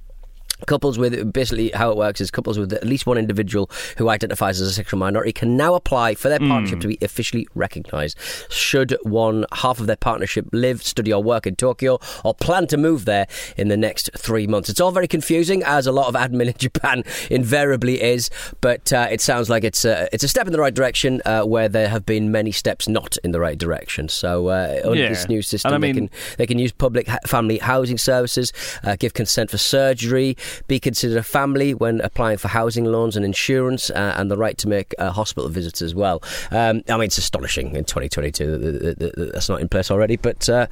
Couples 0.67 0.99
with 0.99 1.33
basically 1.33 1.71
how 1.71 1.91
it 1.91 1.97
works 1.97 2.21
is 2.21 2.31
couples 2.31 2.59
with 2.59 2.73
at 2.73 2.85
least 2.85 3.07
one 3.07 3.17
individual 3.19 3.71
who 3.97 4.09
identifies 4.09 4.61
as 4.61 4.69
a 4.69 4.73
sexual 4.73 4.99
minority 4.99 5.33
can 5.33 5.57
now 5.57 5.75
apply 5.75 6.15
for 6.15 6.29
their 6.29 6.39
partnership 6.39 6.81
to 6.81 6.89
be 6.89 6.99
officially 7.01 7.47
recognised. 7.55 8.17
Should 8.51 8.97
one 9.03 9.47
half 9.53 9.81
of 9.81 9.87
their 9.87 9.97
partnership 9.97 10.47
live, 10.53 10.83
study, 10.83 11.13
or 11.13 11.23
work 11.23 11.47
in 11.47 11.57
Tokyo, 11.57 11.99
or 12.25 12.35
plan 12.35 12.67
to 12.69 12.77
move 12.77 13.05
there 13.05 13.27
in 13.57 13.69
the 13.69 13.77
next 13.77 14.11
three 14.17 14.47
months? 14.47 14.69
It's 14.69 14.81
all 14.81 14.91
very 14.91 15.09
confusing, 15.09 15.63
as 15.63 15.87
a 15.87 15.93
lot 15.93 16.09
of 16.09 16.15
admin 16.15 16.49
in 16.49 16.55
Japan 16.59 17.05
invariably 17.31 18.03
is. 18.03 18.31
But 18.61 18.93
uh, 18.93 19.09
it 19.11 19.21
sounds 19.21 19.49
like 19.49 19.65
it's 19.65 19.85
a, 19.85 20.09
it's 20.13 20.25
a 20.25 20.29
step 20.29 20.47
in 20.47 20.53
the 20.53 20.59
right 20.61 20.75
direction, 20.75 21.23
uh, 21.25 21.43
where 21.45 21.69
there 21.69 21.89
have 21.89 22.05
been 22.05 22.31
many 22.33 22.53
steps 22.53 22.89
not 22.89 23.17
in 23.25 23.31
the 23.33 23.41
right 23.41 23.59
direction. 23.59 24.09
So 24.09 24.49
uh, 24.49 24.81
under 24.85 24.99
Yeah. 25.03 25.09
this 25.11 25.29
new 25.29 25.43
system, 25.43 25.73
I 25.75 25.79
they 25.79 25.93
can 25.93 26.11
they 26.37 26.47
can 26.47 26.59
use 26.59 26.73
public 26.73 27.09
family 27.27 27.59
housing 27.59 27.99
services, 27.99 28.53
uh, 28.85 28.97
give 28.97 29.15
consent 29.15 29.51
for 29.51 29.59
surgery, 29.59 30.37
be 30.67 30.79
considered 30.81 31.17
a 31.17 31.23
family 31.23 31.75
when 31.75 32.01
applying 32.01 32.39
for 32.39 32.49
housing 32.49 32.85
loans 32.85 33.17
and 33.17 33.25
insurance, 33.25 33.91
uh, 33.91 34.15
and 34.17 34.31
the 34.31 34.37
right 34.37 34.57
to 34.59 34.69
make 34.69 34.95
uh, 34.99 35.11
hospital 35.11 35.49
visits 35.49 35.83
as 35.83 35.95
well. 35.95 36.23
Um, 36.51 36.83
I 36.89 36.95
mean, 36.95 37.05
it's 37.05 37.19
astonishing 37.19 37.75
in 37.75 37.85
2022 37.85 38.51
that, 38.51 38.59
that, 38.59 38.99
that, 38.99 39.17
that 39.17 39.33
that's 39.33 39.49
not 39.49 39.61
in 39.61 39.69
place 39.69 39.91
already, 39.91 40.17
but 40.17 40.49
uh, 40.49 40.67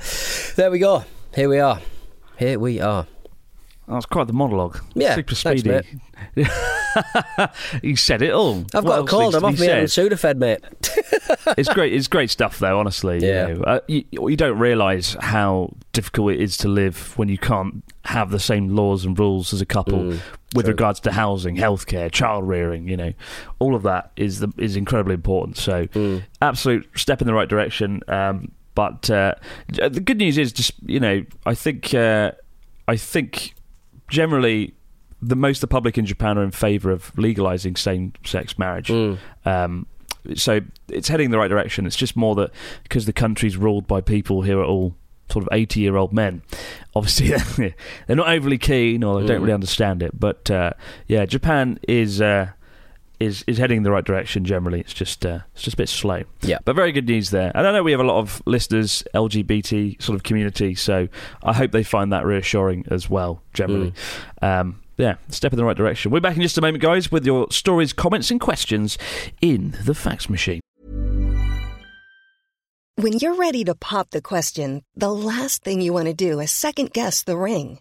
there 0.57 0.71
we 0.71 0.79
go. 0.79 1.05
Here 1.35 1.49
we 1.49 1.59
are. 1.59 1.81
Here 2.39 2.59
we 2.59 2.81
are. 2.81 3.07
That's 3.89 4.07
quite 4.07 4.27
the 4.27 4.33
monologue. 4.33 4.81
Yeah, 4.95 5.15
Super 5.15 5.35
thanks, 5.37 5.61
speedy. 5.61 6.01
you 7.83 7.97
said 7.97 8.23
it 8.23 8.33
all. 8.33 8.65
I've 8.75 8.85
What 8.85 8.97
got 8.97 8.99
a 9.01 9.05
cold. 9.07 9.35
I'm 9.35 9.45
off 9.45 9.61
me 9.61 9.69
and? 9.71 9.87
Sudafed, 9.87 10.37
mate. 10.39 10.59
it's 11.59 11.69
great. 11.73 11.93
It's 11.93 12.09
great 12.09 12.31
stuff, 12.31 12.59
though. 12.59 12.79
Honestly, 12.81 13.19
Yeah. 13.21 13.49
you, 13.49 13.55
know. 13.55 13.63
uh, 13.63 13.81
you, 13.87 14.05
you 14.13 14.37
don't 14.37 14.59
realise 14.59 15.15
how 15.21 15.73
difficult 15.93 16.33
it 16.33 16.41
is 16.41 16.57
to 16.59 16.69
live 16.69 17.17
when 17.17 17.29
you 17.29 17.39
can't 17.39 17.85
have 18.07 18.31
the 18.31 18.41
same 18.41 18.75
laws 18.75 19.05
and 19.05 19.19
rules 19.19 19.53
as 19.53 19.61
a 19.61 19.67
couple 19.67 19.99
Mm, 19.99 20.21
with 20.55 20.65
true. 20.67 20.73
regards 20.73 21.01
to 21.01 21.13
housing, 21.13 21.57
healthcare, 21.57 22.11
child 22.11 22.49
rearing. 22.49 22.89
You 22.89 22.97
know, 22.97 23.13
all 23.59 23.75
of 23.75 23.83
that 23.85 24.11
is 24.17 24.41
the, 24.41 24.53
is 24.59 24.75
incredibly 24.77 25.15
important. 25.15 25.57
So, 25.59 25.87
Mm. 25.89 26.23
absolute 26.43 26.89
step 26.99 27.21
in 27.21 27.27
the 27.27 27.35
right 27.35 27.49
direction. 27.49 28.01
Um, 28.09 28.51
but 28.75 29.09
uh, 29.11 29.35
the 29.69 30.01
good 30.01 30.19
news 30.19 30.39
is, 30.39 30.53
just 30.53 30.73
you 30.85 31.01
know, 31.01 31.25
I 31.47 31.55
think 31.55 31.95
uh, 31.95 32.33
I 32.89 32.97
think 32.97 33.55
generally 34.09 34.75
the 35.23 35.37
most 35.37 35.59
of 35.59 35.61
the 35.63 35.67
public 35.69 35.97
in 35.99 36.05
Japan 36.07 36.37
are 36.39 36.45
in 36.45 36.51
favour 36.51 36.91
of 36.91 37.13
legalising 37.15 37.77
same-sex 37.79 38.59
marriage. 38.59 38.89
Mm. 38.89 39.19
Um, 39.45 39.87
so 40.35 40.61
it's 40.89 41.09
heading 41.09 41.27
in 41.27 41.31
the 41.31 41.39
right 41.39 41.49
direction. 41.49 41.87
It's 41.87 41.97
just 41.97 42.17
more 42.17 42.35
that 42.37 42.51
because 42.83 43.07
the 43.07 43.13
country's 43.13 43.57
ruled 43.57 43.87
by 43.87 44.01
people 44.01 44.43
who 44.43 44.59
are 44.61 44.65
all 44.65 44.95
sort 45.31 45.43
of 45.45 45.49
80 45.53 45.81
year 45.81 45.97
old 45.97 46.13
men, 46.13 46.43
obviously 46.95 47.29
they're 48.07 48.17
not 48.17 48.29
overly 48.29 48.59
keen 48.59 49.03
or 49.03 49.21
they 49.21 49.27
don't 49.27 49.39
Mm. 49.39 49.43
really 49.43 49.53
understand 49.55 50.03
it. 50.03 50.19
But 50.19 50.51
uh, 50.51 50.73
yeah, 51.07 51.25
Japan 51.27 51.79
is. 51.89 52.21
Uh, 52.21 52.51
is 53.21 53.45
is 53.47 53.59
heading 53.59 53.79
in 53.79 53.83
the 53.83 53.91
right 53.91 54.05
direction 54.05 54.45
generally. 54.45 54.81
It's 54.81 54.95
just 54.95 55.25
uh, 55.25 55.41
it's 55.55 55.63
just 55.63 55.75
a 55.75 55.77
bit 55.77 55.89
slow. 55.89 56.23
Yeah. 56.43 56.59
But 56.65 56.77
very 56.77 56.93
good 56.93 57.07
news 57.07 57.31
there. 57.31 57.53
And 57.55 57.67
I 57.67 57.73
know 57.73 57.83
we 57.83 57.93
have 57.93 58.01
a 58.01 58.05
lot 58.05 58.19
of 58.19 58.43
listeners 58.47 59.03
LGBT 59.15 60.01
sort 60.03 60.17
of 60.17 60.23
community, 60.23 60.75
so 60.75 61.09
I 61.43 61.53
hope 61.53 61.73
they 61.73 61.83
find 61.83 62.13
that 62.13 62.25
reassuring 62.25 62.87
as 62.91 63.09
well. 63.09 63.43
Generally, 63.55 63.95
um, 64.43 64.81
yeah, 64.97 65.17
step 65.29 65.53
in 65.53 65.57
the 65.57 65.65
right 65.65 65.77
direction. 65.77 66.11
We're 66.11 66.21
back 66.21 66.37
in 66.37 66.43
just 66.43 66.59
a 66.59 66.61
moment, 66.61 66.83
guys, 66.83 67.11
with 67.11 67.27
your 67.27 67.51
stories, 67.51 67.93
comments, 67.93 68.31
and 68.31 68.41
questions 68.41 68.99
in 69.41 69.77
the 69.85 69.95
fax 69.95 70.29
machine. 70.29 70.61
When 72.99 73.13
you're 73.19 73.35
ready 73.35 73.63
to 73.65 73.75
pop 73.75 74.09
the 74.11 74.23
question, 74.23 74.83
the 74.95 75.13
last 75.13 75.63
thing 75.63 75.83
you 75.83 75.93
want 75.93 76.07
to 76.07 76.15
do 76.15 76.41
is 76.41 76.51
second 76.51 76.95
guess 76.95 77.23
the 77.23 77.37
ring. 77.37 77.81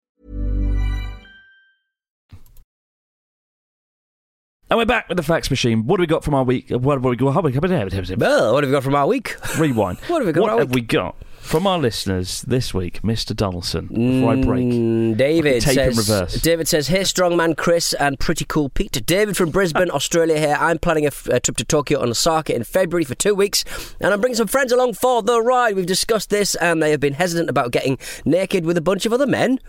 And 4.71 4.77
we're 4.77 4.85
back 4.85 5.09
with 5.09 5.17
the 5.17 5.23
fax 5.23 5.49
machine. 5.49 5.85
What 5.85 5.97
do 5.97 6.01
we 6.01 6.07
got 6.07 6.23
from 6.23 6.33
our 6.33 6.45
week? 6.45 6.69
What 6.69 6.93
have 6.95 7.03
we 7.03 7.17
got? 7.17 7.25
What 7.35 7.43
have 7.43 7.53
we 7.53 8.71
got 8.71 8.83
from 8.83 8.95
our 8.95 9.05
week? 9.05 9.35
Rewind. 9.59 9.97
What 10.07 10.19
have 10.21 10.27
we 10.27 10.31
got 10.31 10.41
What 10.41 10.47
from 10.49 10.53
our 10.53 10.59
have 10.59 10.73
we 10.73 10.79
got 10.79 11.15
from 11.41 11.67
our 11.67 11.77
listeners 11.77 12.41
this 12.43 12.73
week, 12.73 13.01
Mr. 13.01 13.35
Donaldson? 13.35 13.87
Before 13.87 14.31
I 14.31 14.35
break, 14.41 14.63
Mm, 14.63 15.17
David 15.17 15.61
says. 15.61 15.97
reverse. 15.97 16.35
David 16.41 16.69
says, 16.69 16.87
"Hey, 16.87 17.01
strongman 17.01 17.57
Chris 17.57 17.91
and 17.95 18.17
pretty 18.17 18.45
cool 18.45 18.69
Pete. 18.69 19.05
David 19.05 19.35
from 19.35 19.49
Brisbane, 19.49 19.91
Australia. 19.93 20.39
Here, 20.39 20.55
I'm 20.57 20.79
planning 20.79 21.03
a, 21.03 21.07
f- 21.07 21.27
a 21.27 21.41
trip 21.41 21.57
to 21.57 21.65
Tokyo 21.65 21.99
on 22.01 22.07
Osaka 22.09 22.55
in 22.55 22.63
February 22.63 23.03
for 23.03 23.15
two 23.15 23.35
weeks, 23.35 23.65
and 23.99 24.13
I'm 24.13 24.21
bringing 24.21 24.37
some 24.37 24.47
friends 24.47 24.71
along 24.71 24.93
for 24.93 25.21
the 25.21 25.41
ride. 25.41 25.75
We've 25.75 25.85
discussed 25.85 26.29
this, 26.29 26.55
and 26.55 26.81
they 26.81 26.91
have 26.91 27.01
been 27.01 27.15
hesitant 27.15 27.49
about 27.49 27.71
getting 27.71 27.97
naked 28.23 28.65
with 28.65 28.77
a 28.77 28.81
bunch 28.81 29.05
of 29.05 29.11
other 29.11 29.27
men." 29.27 29.59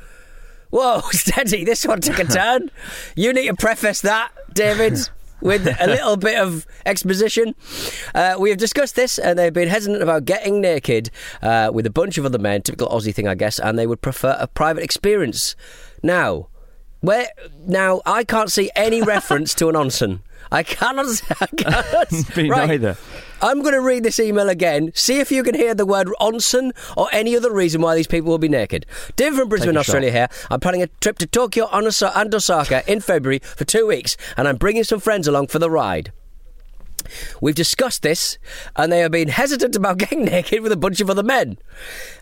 Whoa, 0.73 1.03
steady! 1.11 1.65
This 1.65 1.87
one 1.87 2.01
took 2.01 2.19
a 2.19 2.25
turn. 2.25 2.71
You 3.15 3.33
need 3.35 3.47
to 3.49 3.55
preface 3.55 4.01
that, 4.01 4.33
David. 4.55 4.99
With 5.43 5.67
a 5.67 5.87
little 5.89 6.17
bit 6.17 6.39
of 6.39 6.67
exposition. 6.87 7.57
Uh, 8.15 8.37
we 8.39 8.49
have 8.51 8.59
discussed 8.61 8.95
this, 8.95 9.19
and 9.19 9.37
they've 9.37 9.53
been 9.53 9.69
hesitant 9.69 10.01
about 10.01 10.25
getting 10.25 10.61
naked 10.61 11.11
uh, 11.43 11.69
with 11.75 11.85
a 11.85 11.91
bunch 11.91 12.17
of 12.17 12.25
other 12.25 12.39
men, 12.39 12.63
typical 12.63 12.87
Aussie 12.89 13.13
thing, 13.13 13.27
I 13.27 13.35
guess, 13.35 13.59
and 13.59 13.77
they 13.77 13.89
would 13.89 14.01
prefer 14.01 14.37
a 14.39 14.47
private 14.47 14.85
experience. 14.85 15.57
Now, 16.01 16.47
where 17.01 17.27
now 17.67 18.03
I 18.07 18.23
can't 18.23 18.53
see 18.53 18.71
any 18.77 19.03
reference 19.03 19.53
to 19.57 19.69
an 19.69 19.75
onsen. 19.75 20.21
I 20.53 20.63
cannot. 20.63 21.07
I 21.41 21.47
cannot 21.47 22.37
Me 22.37 22.49
right. 22.49 22.69
neither. 22.69 22.97
I'm 23.43 23.61
going 23.61 23.75
to 23.75 23.81
read 23.81 24.05
this 24.05 24.21
email 24.21 24.49
again. 24.49 24.93
See 24.95 25.19
if 25.19 25.33
you 25.33 25.43
can 25.43 25.57
hear 25.57 25.75
the 25.75 25.85
word 25.85 26.07
onsen 26.21 26.71
or 26.97 27.09
any 27.11 27.37
other 27.37 27.53
reason 27.53 27.81
why 27.81 27.97
these 27.97 28.07
people 28.07 28.31
will 28.31 28.39
be 28.39 28.49
naked. 28.49 28.87
David 29.17 29.37
from 29.37 29.49
Brisbane, 29.49 29.77
Australia 29.77 30.13
here. 30.13 30.29
I'm 30.49 30.61
planning 30.61 30.83
a 30.83 30.87
trip 31.01 31.19
to 31.19 31.27
Tokyo 31.27 31.69
and 31.73 32.35
Osaka 32.35 32.85
in 32.91 33.01
February 33.01 33.41
for 33.41 33.65
two 33.65 33.89
weeks, 33.89 34.17
and 34.37 34.47
I'm 34.47 34.59
bringing 34.59 34.85
some 34.85 35.01
friends 35.01 35.27
along 35.27 35.49
for 35.49 35.59
the 35.59 35.69
ride. 35.69 36.13
We've 37.41 37.55
discussed 37.55 38.03
this, 38.03 38.39
and 38.77 38.93
they 38.93 39.01
have 39.01 39.13
been 39.13 39.29
hesitant 39.29 39.77
about 39.77 39.99
getting 40.03 40.25
naked 40.25 40.63
with 40.63 40.73
a 40.73 40.77
bunch 40.77 41.01
of 41.01 41.11
other 41.11 41.23
men, 41.23 41.59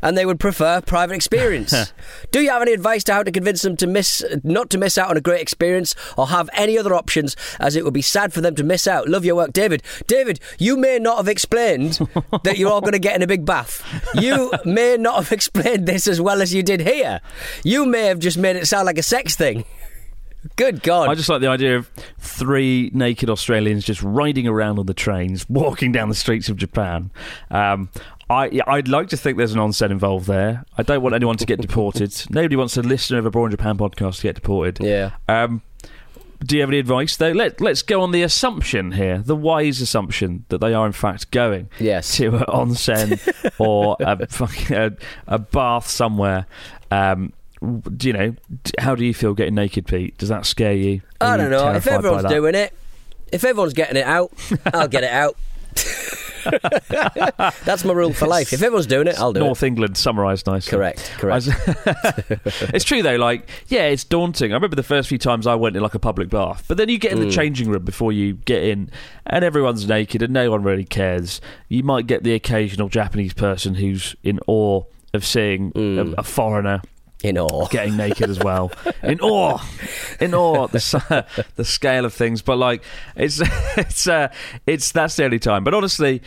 and 0.03 0.17
they 0.17 0.27
would 0.27 0.41
prefer 0.41 0.81
private 0.81 1.15
experience. 1.15 1.93
Do 2.31 2.41
you 2.41 2.51
have 2.51 2.63
any 2.63 2.73
advice 2.73 3.05
to 3.05 3.15
how 3.15 3.23
to 3.23 3.33
convince 3.33 3.63
them 3.63 3.77
to 3.77 3.87
miss, 3.87 4.25
not 4.43 4.71
to 4.71 4.79
miss 4.79 4.99
out 4.99 5.11
on 5.11 5.17
a 5.17 5.21
great 5.21 5.41
experience, 5.41 5.95
or 6.17 6.29
have 6.29 6.51
any 6.55 6.79
other 6.79 6.95
options, 6.95 7.37
as 7.59 7.77
it 7.77 7.85
would 7.85 7.95
be 7.95 8.03
sad 8.03 8.33
for 8.33 8.41
them 8.41 8.55
to 8.57 8.65
miss 8.65 8.87
out? 8.87 9.09
Love 9.09 9.25
your 9.25 9.37
work, 9.37 9.53
David. 9.53 9.83
David, 10.07 10.41
you 10.59 10.77
may 10.77 10.99
not 10.99 11.19
have 11.19 11.29
explained 11.29 11.99
that 12.45 12.59
you're 12.59 12.71
all 12.71 12.81
going 12.81 12.93
to 12.93 12.99
get 12.99 13.17
in 13.17 13.23
a 13.23 13.27
big 13.27 13.45
bath. 13.45 13.83
You 14.15 14.53
may 14.65 14.97
not 14.97 15.17
have 15.17 15.33
explained 15.33 15.87
this 15.87 16.07
as 16.07 16.21
well 16.21 16.43
as 16.43 16.55
you 16.55 16.63
did 16.63 16.81
here. 16.81 17.21
You 17.65 17.87
may 17.87 18.07
have 18.07 18.19
just 18.19 18.39
made 18.39 18.57
it 18.57 18.67
sound 18.67 18.87
like 18.87 18.99
a 18.99 19.03
sex 19.03 19.37
thing. 19.37 19.65
Good 20.61 20.83
God! 20.83 21.09
I 21.09 21.15
just 21.15 21.31
like 21.31 21.41
the 21.41 21.47
idea 21.47 21.79
of 21.79 21.89
three 22.19 22.91
naked 22.93 23.31
Australians 23.31 23.83
just 23.83 24.03
riding 24.03 24.47
around 24.47 24.79
on 24.79 24.85
the 24.85 24.93
trains, 24.93 25.49
walking 25.49 25.91
down 25.91 26.11
the 26.11 26.15
streets 26.15 26.51
of 26.51 26.59
Japan. 26.59 27.11
Um, 27.51 27.89
I, 28.29 28.61
I'd 28.67 28.87
like 28.87 29.09
to 29.09 29.17
think 29.17 29.39
there's 29.39 29.55
an 29.55 29.59
onsen 29.59 29.91
involved 29.91 30.27
there. 30.27 30.67
I 30.77 30.83
don't 30.83 31.01
want 31.01 31.15
anyone 31.15 31.39
to 31.39 31.47
get 31.47 31.61
deported. 31.67 32.15
Nobody 32.29 32.57
wants 32.57 32.77
a 32.77 32.83
listener 32.83 33.17
of 33.21 33.25
Abroad 33.25 33.47
in 33.47 33.51
Japan 33.53 33.79
podcast 33.79 34.17
to 34.17 34.23
get 34.25 34.35
deported. 34.35 34.85
Yeah. 34.85 35.13
Um, 35.31 35.63
do 36.45 36.57
you 36.57 36.61
have 36.61 36.69
any 36.69 36.79
advice 36.79 37.17
though? 37.17 37.33
Let 37.33 37.63
Let's 37.63 37.81
go 37.81 38.03
on 38.03 38.11
the 38.11 38.21
assumption 38.23 38.93
here, 38.93 39.17
the 39.17 39.37
wise 39.37 39.81
assumption 39.81 40.45
that 40.51 40.59
they 40.59 40.75
are 40.75 40.85
in 40.85 40.93
fact 40.93 41.31
going 41.31 41.71
Yes. 41.79 42.19
to 42.19 42.37
an 42.37 42.45
onsen 42.49 43.19
or 43.59 43.97
a, 43.99 44.29
a, 44.77 44.93
a 45.27 45.39
bath 45.39 45.89
somewhere. 45.89 46.45
Um, 46.91 47.33
you 47.63 48.13
know? 48.13 48.35
How 48.79 48.95
do 48.95 49.05
you 49.05 49.13
feel 49.15 49.35
getting 49.35 49.55
naked, 49.55 49.87
Pete? 49.87 50.17
Does 50.19 50.29
that 50.31 50.47
scare 50.47 50.73
you? 50.75 51.03
Are 51.21 51.35
I 51.35 51.37
don't 51.37 51.51
know. 51.51 51.73
If 51.73 51.87
everyone's 51.87 52.29
doing 52.29 52.55
it, 52.55 52.73
if 53.33 53.45
everyone's 53.45 53.75
getting 53.75 53.97
it 53.97 54.07
out, 54.07 54.33
I'll 54.73 54.89
get 54.89 55.05
it 55.05 55.11
out. 55.11 55.37
That's 57.65 57.85
my 57.85 57.93
rule 57.93 58.13
for 58.13 58.27
life. 58.27 58.53
If 58.53 58.63
everyone's 58.63 58.87
doing 58.87 59.07
it, 59.07 59.19
I'll 59.19 59.33
do 59.33 59.41
North 59.41 59.47
it. 59.47 59.49
North 59.49 59.63
England 59.63 59.97
summarised 59.97 60.47
nicely. 60.47 60.71
Correct, 60.71 61.13
correct. 61.19 61.49
It's 62.75 62.85
true 62.85 63.03
though. 63.03 63.17
Like, 63.17 63.49
yeah, 63.69 63.87
it's 63.87 64.05
daunting. 64.05 64.53
I 64.53 64.55
remember 64.55 64.77
the 64.77 64.83
first 64.83 65.09
few 65.09 65.19
times 65.19 65.47
I 65.47 65.55
went 65.55 65.77
in 65.77 65.83
like 65.83 65.95
a 65.95 65.99
public 65.99 66.29
bath, 66.31 66.65
but 66.69 66.77
then 66.77 66.89
you 66.89 66.99
get 66.99 67.13
in 67.13 67.19
Mm. 67.19 67.27
the 67.27 67.31
changing 67.31 67.69
room 67.69 67.85
before 67.85 68.13
you 68.13 68.35
get 68.35 68.63
in, 68.65 68.91
and 69.27 69.45
everyone's 69.45 69.87
naked, 69.87 70.23
and 70.23 70.33
no 70.33 70.51
one 70.51 70.63
really 70.63 70.85
cares. 70.85 71.41
You 71.69 71.83
might 71.83 72.07
get 72.07 72.23
the 72.25 72.33
occasional 72.35 72.89
Japanese 72.89 73.35
person 73.35 73.75
who's 73.75 74.17
in 74.23 74.41
awe 74.47 74.83
of 75.13 75.25
seeing 75.27 75.73
Mm. 75.73 76.15
a, 76.17 76.21
a 76.21 76.23
foreigner 76.23 76.81
In 77.23 77.37
awe. 77.39 77.67
getting 77.69 77.97
naked 77.97 78.31
as 78.31 78.39
well. 78.39 78.73
In 79.03 79.21
awe, 79.23 79.59
in 80.21 80.35
awe, 80.35 80.67
the 80.69 81.27
the 81.57 81.65
scale 81.65 82.05
of 82.05 82.15
things. 82.15 82.41
But 82.43 82.57
like, 82.57 82.83
it's 83.15 83.41
it's 83.77 84.07
uh, 84.09 84.33
it's 84.67 84.93
that's 84.93 85.17
the 85.17 85.25
only 85.25 85.39
time. 85.39 85.65
But 85.65 85.75
honestly. 85.75 86.23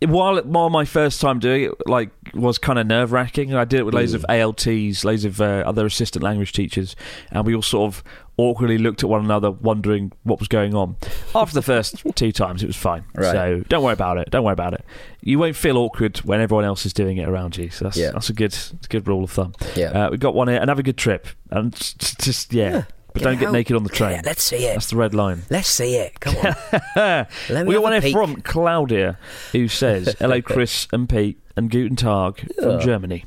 While 0.00 0.40
while 0.42 0.70
my 0.70 0.84
first 0.84 1.20
time 1.20 1.40
doing 1.40 1.64
it 1.64 1.72
like 1.88 2.10
was 2.34 2.56
kind 2.58 2.78
of 2.78 2.86
nerve 2.86 3.10
wracking, 3.10 3.52
I 3.54 3.64
did 3.64 3.80
it 3.80 3.82
with 3.82 3.94
loads 3.94 4.14
of 4.14 4.24
ALTs, 4.28 5.04
loads 5.04 5.24
of 5.24 5.40
uh, 5.40 5.64
other 5.66 5.84
assistant 5.86 6.22
language 6.22 6.52
teachers, 6.52 6.94
and 7.32 7.44
we 7.44 7.54
all 7.54 7.62
sort 7.62 7.92
of 7.92 8.04
awkwardly 8.36 8.78
looked 8.78 9.02
at 9.02 9.08
one 9.08 9.24
another, 9.24 9.50
wondering 9.50 10.12
what 10.22 10.38
was 10.38 10.46
going 10.46 10.72
on. 10.72 10.94
After 11.34 11.54
the 11.54 11.62
first 11.62 12.04
two 12.14 12.30
times, 12.30 12.62
it 12.62 12.66
was 12.66 12.76
fine. 12.76 13.04
Right. 13.12 13.32
So 13.32 13.64
don't 13.68 13.82
worry 13.82 13.94
about 13.94 14.18
it. 14.18 14.30
Don't 14.30 14.44
worry 14.44 14.52
about 14.52 14.74
it. 14.74 14.84
You 15.20 15.40
won't 15.40 15.56
feel 15.56 15.76
awkward 15.76 16.18
when 16.18 16.40
everyone 16.40 16.64
else 16.64 16.86
is 16.86 16.92
doing 16.92 17.16
it 17.16 17.28
around 17.28 17.56
you. 17.56 17.68
So 17.70 17.86
that's 17.86 17.96
Yeah. 17.96 18.12
that's 18.12 18.30
a 18.30 18.34
good 18.34 18.54
a 18.54 18.86
good 18.88 19.08
rule 19.08 19.24
of 19.24 19.32
thumb. 19.32 19.54
Yeah. 19.74 19.86
Uh, 20.06 20.10
we 20.10 20.16
got 20.18 20.32
one 20.34 20.46
here, 20.46 20.58
and 20.60 20.68
have 20.68 20.78
a 20.78 20.84
good 20.84 20.96
trip, 20.96 21.26
and 21.50 21.74
just, 21.74 22.20
just 22.20 22.52
yeah, 22.54 22.84
but 23.12 23.22
don't 23.22 23.38
get 23.38 23.52
naked 23.52 23.74
on 23.76 23.82
the 23.84 23.88
train. 23.90 24.12
Yeah, 24.12 24.22
let's 24.24 24.42
see 24.42 24.64
it. 24.66 24.74
That's 24.74 24.90
the 24.90 24.96
red 24.96 25.14
line. 25.14 25.42
Let's 25.50 25.68
see 25.68 25.96
it. 25.96 26.20
Come 26.20 26.36
on. 26.36 26.54
Let 26.96 27.28
me 27.48 27.64
we 27.64 27.74
have 27.74 27.82
got 27.82 27.82
one 27.82 27.92
a 27.92 27.94
here 27.96 28.02
peek. 28.02 28.12
from 28.12 28.40
Claudia, 28.42 29.18
who 29.52 29.68
says, 29.68 30.14
"Hello, 30.18 30.40
Chris 30.42 30.86
and 30.92 31.08
Pete 31.08 31.40
and 31.56 31.70
Guten 31.70 31.96
Tag 31.96 32.50
from. 32.60 32.78
Germany." 32.80 33.24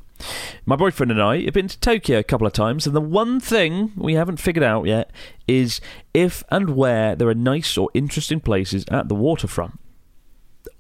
My 0.68 0.76
boyfriend 0.76 1.12
and 1.12 1.22
I 1.22 1.42
have 1.46 1.54
been 1.56 1.68
to 1.68 1.80
Tokyo 1.80 2.20
a 2.20 2.24
couple 2.24 2.46
of 2.46 2.54
times, 2.54 2.86
and 2.86 2.96
the 2.96 3.02
one 3.02 3.40
thing 3.40 3.92
we 3.96 4.14
haven't 4.14 4.38
figured 4.38 4.64
out 4.64 4.86
yet 4.86 5.12
is 5.48 5.82
if 6.14 6.44
and 6.50 6.76
where 6.76 7.16
there 7.16 7.28
are 7.28 7.34
nice 7.34 7.76
or 7.76 7.90
interesting 7.96 8.40
places 8.40 8.86
at 8.92 9.10
the 9.10 9.16
waterfront. 9.16 9.80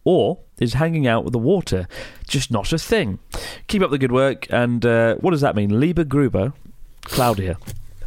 Or 0.04 0.40
is 0.60 0.74
hanging 0.74 1.08
out 1.08 1.24
with 1.24 1.34
the 1.34 1.40
water 1.40 1.88
just 2.28 2.52
not 2.52 2.72
a 2.72 2.78
thing? 2.78 3.18
Keep 3.68 3.82
up 3.82 3.90
the 3.92 3.98
good 3.98 4.12
work, 4.12 4.46
and 4.52 4.86
uh, 4.86 5.16
what 5.16 5.32
does 5.32 5.42
that 5.42 5.56
mean? 5.56 5.80
Lieber 5.80 6.04
Gruber, 6.04 6.54
Claudia. 7.04 7.58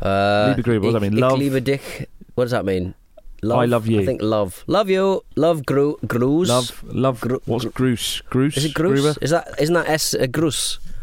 Uh, 0.05 0.55
Liebe 0.57 0.63
Grüße, 0.69 0.81
what 0.83 0.93
does 0.93 0.93
that 0.95 1.01
mean? 1.03 1.17
Love? 1.21 1.39
Liebe 1.39 1.61
dich. 1.61 2.07
What 2.35 2.45
does 2.45 2.51
that 2.53 2.65
mean? 2.65 2.95
Love? 3.43 3.59
I 3.61 3.65
love 3.67 3.87
you. 3.87 4.01
I 4.01 4.05
think 4.07 4.23
love. 4.23 4.65
Love 4.67 4.89
you. 4.91 5.23
Love 5.37 5.65
gru- 5.67 5.99
Gruus. 6.07 6.49
Love, 6.49 6.83
love. 6.85 7.21
Gru- 7.21 7.41
what's 7.47 7.65
Gruus? 7.67 8.23
Gruus? 8.31 8.57
Is 8.57 8.65
it 8.65 8.75
Gruus? 8.75 9.01
Gruber? 9.01 9.19
Is 9.21 9.31
that 9.31 9.49
isn't 9.59 9.75
that 9.75 9.89
S 9.89 10.15
uh? 10.15 10.27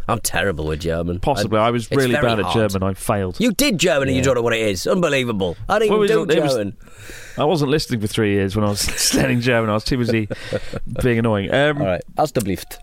I'm 0.08 0.20
terrible 0.20 0.66
with 0.66 0.82
German. 0.82 1.20
Possibly. 1.20 1.60
I, 1.60 1.70
was 1.70 1.90
really 1.92 2.14
bad 2.16 2.40
at 2.40 2.46
hard. 2.46 2.72
German. 2.72 2.84
I 2.90 2.94
failed. 2.96 3.40
You 3.40 3.52
did 3.54 3.78
German 3.78 4.08
and 4.10 4.18
you 4.18 4.24
don't 4.24 4.36
know 4.36 4.42
what 4.42 4.54
it 4.54 4.60
is. 4.62 4.86
Unbelievable. 4.88 5.56
I 5.70 5.78
even 5.78 5.90
Well, 6.00 6.04
it 6.04 6.08
do 6.08 6.24
it 6.24 6.42
was- 6.42 6.52
German. 6.54 6.78
I 7.38 7.46
wasn't 7.46 7.72
listening 7.72 8.02
for 8.02 8.08
three 8.08 8.34
years 8.34 8.56
when 8.56 8.66
I 8.66 8.70
was 8.70 8.82
studying 9.02 9.40
German. 9.40 9.70
I 9.70 9.74
was 9.74 9.84
too 9.86 9.98
busy 9.98 10.28
being 11.04 11.20
annoying. 11.20 11.54
Um, 11.54 11.78
All 11.82 11.88
right. 11.88 12.02
Waterfront. 12.18 12.80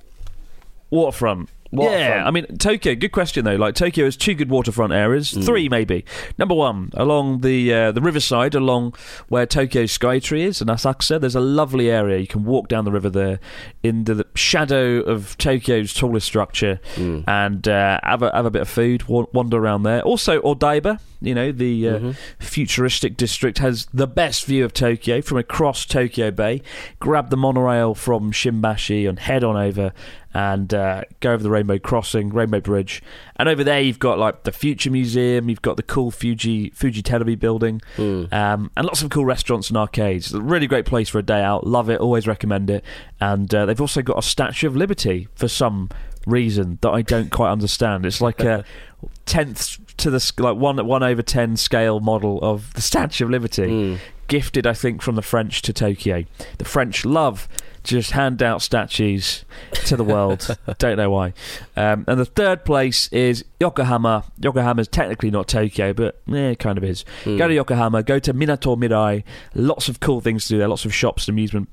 Waterfront. 0.90 1.50
Yeah, 1.70 2.22
I 2.26 2.30
mean 2.30 2.46
Tokyo. 2.58 2.94
Good 2.94 3.12
question 3.12 3.44
though. 3.44 3.56
Like 3.56 3.74
Tokyo 3.74 4.04
has 4.06 4.16
two 4.16 4.34
good 4.34 4.48
waterfront 4.50 4.92
areas, 4.92 5.32
Mm. 5.32 5.44
three 5.44 5.68
maybe. 5.68 6.04
Number 6.38 6.54
one, 6.54 6.90
along 6.94 7.40
the 7.42 7.72
uh, 7.74 7.92
the 7.92 8.00
riverside, 8.00 8.54
along 8.54 8.94
where 9.28 9.44
Tokyo 9.46 9.82
Skytree 9.84 10.40
is 10.46 10.62
in 10.62 10.68
Asakusa. 10.68 11.20
There's 11.20 11.34
a 11.34 11.40
lovely 11.40 11.90
area. 11.90 12.18
You 12.18 12.26
can 12.26 12.44
walk 12.44 12.68
down 12.68 12.84
the 12.84 12.92
river 12.92 13.10
there, 13.10 13.38
in 13.82 14.04
the 14.04 14.24
shadow 14.34 15.00
of 15.00 15.36
Tokyo's 15.38 15.92
tallest 15.92 16.26
structure, 16.26 16.80
Mm. 16.96 17.24
and 17.28 17.68
uh, 17.68 18.00
have 18.02 18.22
a 18.22 18.30
have 18.34 18.46
a 18.46 18.50
bit 18.50 18.62
of 18.62 18.68
food. 18.68 19.04
wa- 19.08 19.26
Wander 19.32 19.58
around 19.58 19.82
there. 19.82 20.00
Also 20.02 20.40
Odaiba, 20.40 20.98
you 21.20 21.34
know 21.34 21.50
the 21.52 21.88
uh, 21.88 21.98
Mm-hmm. 21.98 22.10
futuristic 22.38 23.16
district 23.16 23.58
has 23.58 23.86
the 23.92 24.06
best 24.06 24.44
view 24.46 24.64
of 24.64 24.72
Tokyo 24.72 25.20
from 25.20 25.38
across 25.38 25.84
Tokyo 25.84 26.30
Bay. 26.30 26.62
Grab 27.00 27.30
the 27.30 27.36
monorail 27.36 27.94
from 27.94 28.30
Shimbashi 28.32 29.08
and 29.08 29.18
head 29.18 29.42
on 29.44 29.56
over 29.56 29.92
and 30.34 30.72
uh, 30.74 31.02
go 31.20 31.32
over 31.32 31.42
the 31.42 31.50
Rainbow 31.50 31.78
Crossing, 31.78 32.28
Rainbow 32.28 32.60
Bridge, 32.60 33.02
and 33.36 33.48
over 33.48 33.64
there 33.64 33.80
you've 33.80 33.98
got 33.98 34.18
like 34.18 34.44
the 34.44 34.52
Future 34.52 34.90
Museum, 34.90 35.48
you've 35.48 35.62
got 35.62 35.76
the 35.76 35.82
cool 35.82 36.10
Fuji 36.10 36.70
Fuji 36.70 37.02
Television 37.02 37.38
building, 37.38 37.80
um, 37.98 38.70
and 38.76 38.84
lots 38.86 39.02
of 39.02 39.10
cool 39.10 39.24
restaurants 39.24 39.68
and 39.70 39.76
arcades. 39.76 40.26
It's 40.26 40.34
a 40.34 40.40
really 40.40 40.66
great 40.66 40.84
place 40.86 41.08
for 41.08 41.18
a 41.18 41.22
day 41.22 41.42
out. 41.42 41.66
Love 41.66 41.88
it, 41.90 42.00
always 42.00 42.26
recommend 42.28 42.70
it. 42.70 42.84
And 43.20 43.52
uh, 43.54 43.66
they've 43.66 43.80
also 43.80 44.02
got 44.02 44.18
a 44.18 44.22
Statue 44.22 44.66
of 44.68 44.76
Liberty 44.76 45.28
for 45.34 45.48
some 45.48 45.88
reason 46.26 46.78
that 46.82 46.90
I 46.90 47.00
don't 47.02 47.30
quite 47.30 47.50
understand. 47.50 48.04
It's 48.04 48.20
like 48.20 48.40
a 48.40 48.64
tenth 49.26 49.78
to 49.98 50.10
the 50.10 50.32
like 50.38 50.56
one 50.56 50.84
one 50.86 51.02
over 51.02 51.22
ten 51.22 51.56
scale 51.56 52.00
model 52.00 52.38
of 52.42 52.72
the 52.74 52.82
Statue 52.82 53.24
of 53.24 53.30
Liberty, 53.30 53.98
gifted 54.28 54.66
I 54.66 54.74
think 54.74 55.02
from 55.02 55.14
the 55.16 55.22
French 55.22 55.62
to 55.62 55.72
Tokyo. 55.72 56.24
The 56.58 56.64
French 56.64 57.04
love 57.04 57.48
to 57.84 57.94
just 57.94 58.10
hand 58.10 58.42
out 58.42 58.60
statues 58.60 59.44
to 59.86 59.96
the 59.96 60.04
world. 60.04 60.58
Don't 60.78 60.96
know 60.96 61.10
why. 61.10 61.32
Um, 61.76 62.04
and 62.06 62.20
the 62.20 62.24
third 62.26 62.64
place 62.64 63.08
is 63.12 63.44
Yokohama. 63.60 64.24
Yokohama 64.38 64.82
is 64.82 64.88
technically 64.88 65.30
not 65.30 65.48
Tokyo, 65.48 65.92
but 65.94 66.20
eh, 66.30 66.50
it 66.50 66.58
kind 66.58 66.76
of 66.76 66.84
is. 66.84 67.04
Go 67.24 67.48
to 67.48 67.54
Yokohama. 67.54 68.02
Go 68.02 68.18
to 68.18 68.34
Minato 68.34 68.76
Mirai. 68.76 69.24
Lots 69.54 69.88
of 69.88 70.00
cool 70.00 70.20
things 70.20 70.44
to 70.44 70.54
do 70.54 70.58
there. 70.58 70.68
Lots 70.68 70.84
of 70.84 70.94
shops, 70.94 71.28
amusement 71.28 71.68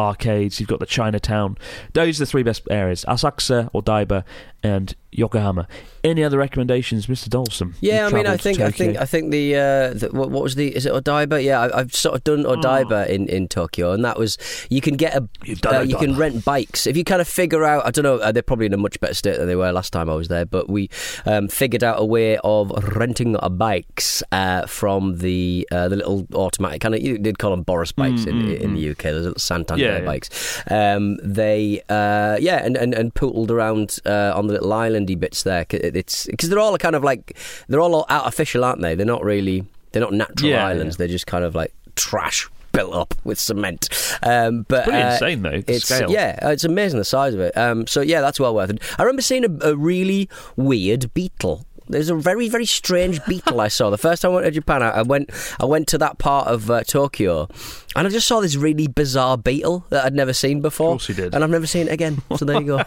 arcades. 0.00 0.58
You've 0.58 0.68
got 0.68 0.80
the 0.80 0.86
Chinatown. 0.86 1.56
Those 1.92 2.20
are 2.20 2.24
the 2.24 2.30
three 2.30 2.42
best 2.42 2.62
areas: 2.70 3.04
Asakusa, 3.06 3.70
Odaiba, 3.72 4.24
and 4.62 4.94
Yokohama. 5.12 5.66
Any 6.04 6.22
other 6.24 6.38
recommendations, 6.38 7.06
Mr. 7.08 7.28
Dawson? 7.28 7.74
Yeah, 7.80 8.06
I 8.06 8.10
mean, 8.10 8.26
I 8.26 8.36
think, 8.36 8.60
I 8.60 8.70
think, 8.70 8.96
I 8.96 9.04
think 9.04 9.30
the, 9.32 9.54
uh, 9.56 9.92
the 9.94 10.08
what, 10.12 10.30
what 10.30 10.42
was 10.42 10.54
the? 10.54 10.74
Is 10.74 10.86
it 10.86 10.92
Odaiba? 10.92 11.42
Yeah, 11.42 11.60
I, 11.60 11.80
I've 11.80 11.94
sort 11.94 12.14
of 12.14 12.24
done 12.24 12.44
Odaiba 12.44 13.08
in, 13.08 13.28
in 13.28 13.48
Tokyo, 13.48 13.92
and 13.92 14.04
that 14.04 14.18
was 14.18 14.38
you 14.70 14.80
can 14.80 14.96
get 14.96 15.14
a, 15.16 15.28
Oh. 15.66 15.78
Uh, 15.78 15.80
you 15.82 15.96
can 15.96 16.16
rent 16.16 16.44
bikes 16.44 16.86
if 16.86 16.96
you 16.96 17.04
kind 17.04 17.20
of 17.20 17.28
figure 17.28 17.64
out. 17.64 17.84
I 17.86 17.90
don't 17.90 18.04
know, 18.04 18.16
uh, 18.18 18.30
they're 18.32 18.42
probably 18.42 18.66
in 18.66 18.72
a 18.72 18.76
much 18.78 18.98
better 19.00 19.14
state 19.14 19.36
than 19.38 19.46
they 19.48 19.56
were 19.56 19.72
last 19.72 19.92
time 19.92 20.08
I 20.08 20.14
was 20.14 20.28
there, 20.28 20.46
but 20.46 20.68
we 20.70 20.88
um, 21.26 21.48
figured 21.48 21.82
out 21.84 21.96
a 22.00 22.04
way 22.04 22.38
of 22.38 22.70
renting 22.96 23.36
bikes 23.52 24.22
uh, 24.32 24.66
from 24.66 25.18
the 25.18 25.66
uh, 25.72 25.88
the 25.88 25.96
little 25.96 26.26
automatic 26.34 26.80
kind 26.80 26.94
of 26.94 27.02
you 27.02 27.18
did 27.18 27.38
call 27.38 27.50
them 27.50 27.62
Boris 27.62 27.92
bikes 27.92 28.24
in, 28.26 28.48
in 28.52 28.74
the 28.74 28.90
UK. 28.90 29.02
Those 29.04 29.24
little 29.24 29.38
Santander 29.38 29.84
Mm, 29.84 29.86
Yeah, 29.86 29.98
yeah. 29.98 30.04
bikes. 30.04 30.62
Um, 30.70 31.16
they 31.22 31.82
uh, 31.88 32.36
yeah, 32.40 32.64
and 32.64 32.76
and 32.76 32.94
and 32.94 33.14
pootled 33.14 33.50
around 33.50 33.98
uh, 34.06 34.32
on 34.34 34.46
the 34.50 34.54
little 34.60 34.70
islandy 34.70 35.18
bits 35.18 35.42
there. 35.42 35.66
It's 35.70 36.26
because 36.26 36.48
they're 36.48 36.58
all 36.58 36.76
kind 36.78 36.96
of 36.96 37.04
like 37.04 37.36
they're 37.68 37.80
all 37.80 38.06
artificial, 38.08 38.64
aren't 38.64 38.82
they? 38.82 38.94
They're 38.94 39.06
not 39.06 39.24
really 39.24 39.64
they're 39.92 40.02
not 40.02 40.12
natural 40.12 40.50
Yeah, 40.50 40.66
islands. 40.66 40.94
yeah. 40.94 40.98
They're 40.98 41.08
just 41.08 41.26
kind 41.26 41.44
of 41.44 41.54
like 41.54 41.72
trash 41.96 42.48
built 42.72 42.94
up 42.94 43.14
with 43.24 43.38
cement. 43.38 43.88
Um, 44.22 44.64
but 44.68 44.84
pretty 44.84 45.02
uh, 45.02 45.12
insane, 45.14 45.42
though, 45.42 45.60
the 45.60 45.74
it's, 45.74 45.86
scale. 45.86 46.10
Yeah, 46.10 46.38
uh, 46.42 46.50
it's 46.50 46.64
amazing 46.64 46.98
the 46.98 47.04
size 47.04 47.34
of 47.34 47.40
it. 47.40 47.56
Um, 47.56 47.86
so 47.86 48.00
yeah, 48.00 48.20
that's 48.20 48.38
well 48.38 48.54
worth 48.54 48.70
it. 48.70 48.80
I 48.98 49.02
remember 49.02 49.22
seeing 49.22 49.44
a, 49.44 49.70
a 49.70 49.76
really 49.76 50.28
weird 50.56 51.12
beetle. 51.14 51.64
There's 51.90 52.08
a 52.10 52.14
very 52.14 52.48
very 52.48 52.66
strange 52.66 53.24
beetle 53.26 53.60
I 53.60 53.68
saw 53.68 53.90
the 53.90 53.98
first 53.98 54.22
time 54.22 54.32
I 54.32 54.34
went 54.34 54.46
to 54.46 54.50
Japan. 54.52 54.82
I, 54.82 54.90
I 54.90 55.02
went 55.02 55.30
I 55.58 55.64
went 55.64 55.88
to 55.88 55.98
that 55.98 56.18
part 56.18 56.48
of 56.48 56.70
uh, 56.70 56.84
Tokyo, 56.84 57.48
and 57.96 58.06
I 58.06 58.10
just 58.10 58.26
saw 58.26 58.40
this 58.40 58.56
really 58.56 58.86
bizarre 58.86 59.36
beetle 59.36 59.84
that 59.90 60.04
I'd 60.04 60.14
never 60.14 60.32
seen 60.32 60.60
before. 60.60 60.90
Of 60.90 61.00
course 61.00 61.08
you 61.08 61.14
did. 61.14 61.34
and 61.34 61.42
I've 61.42 61.50
never 61.50 61.66
seen 61.66 61.88
it 61.88 61.92
again. 61.92 62.22
So 62.36 62.44
there 62.44 62.60
you 62.60 62.66
go. 62.66 62.82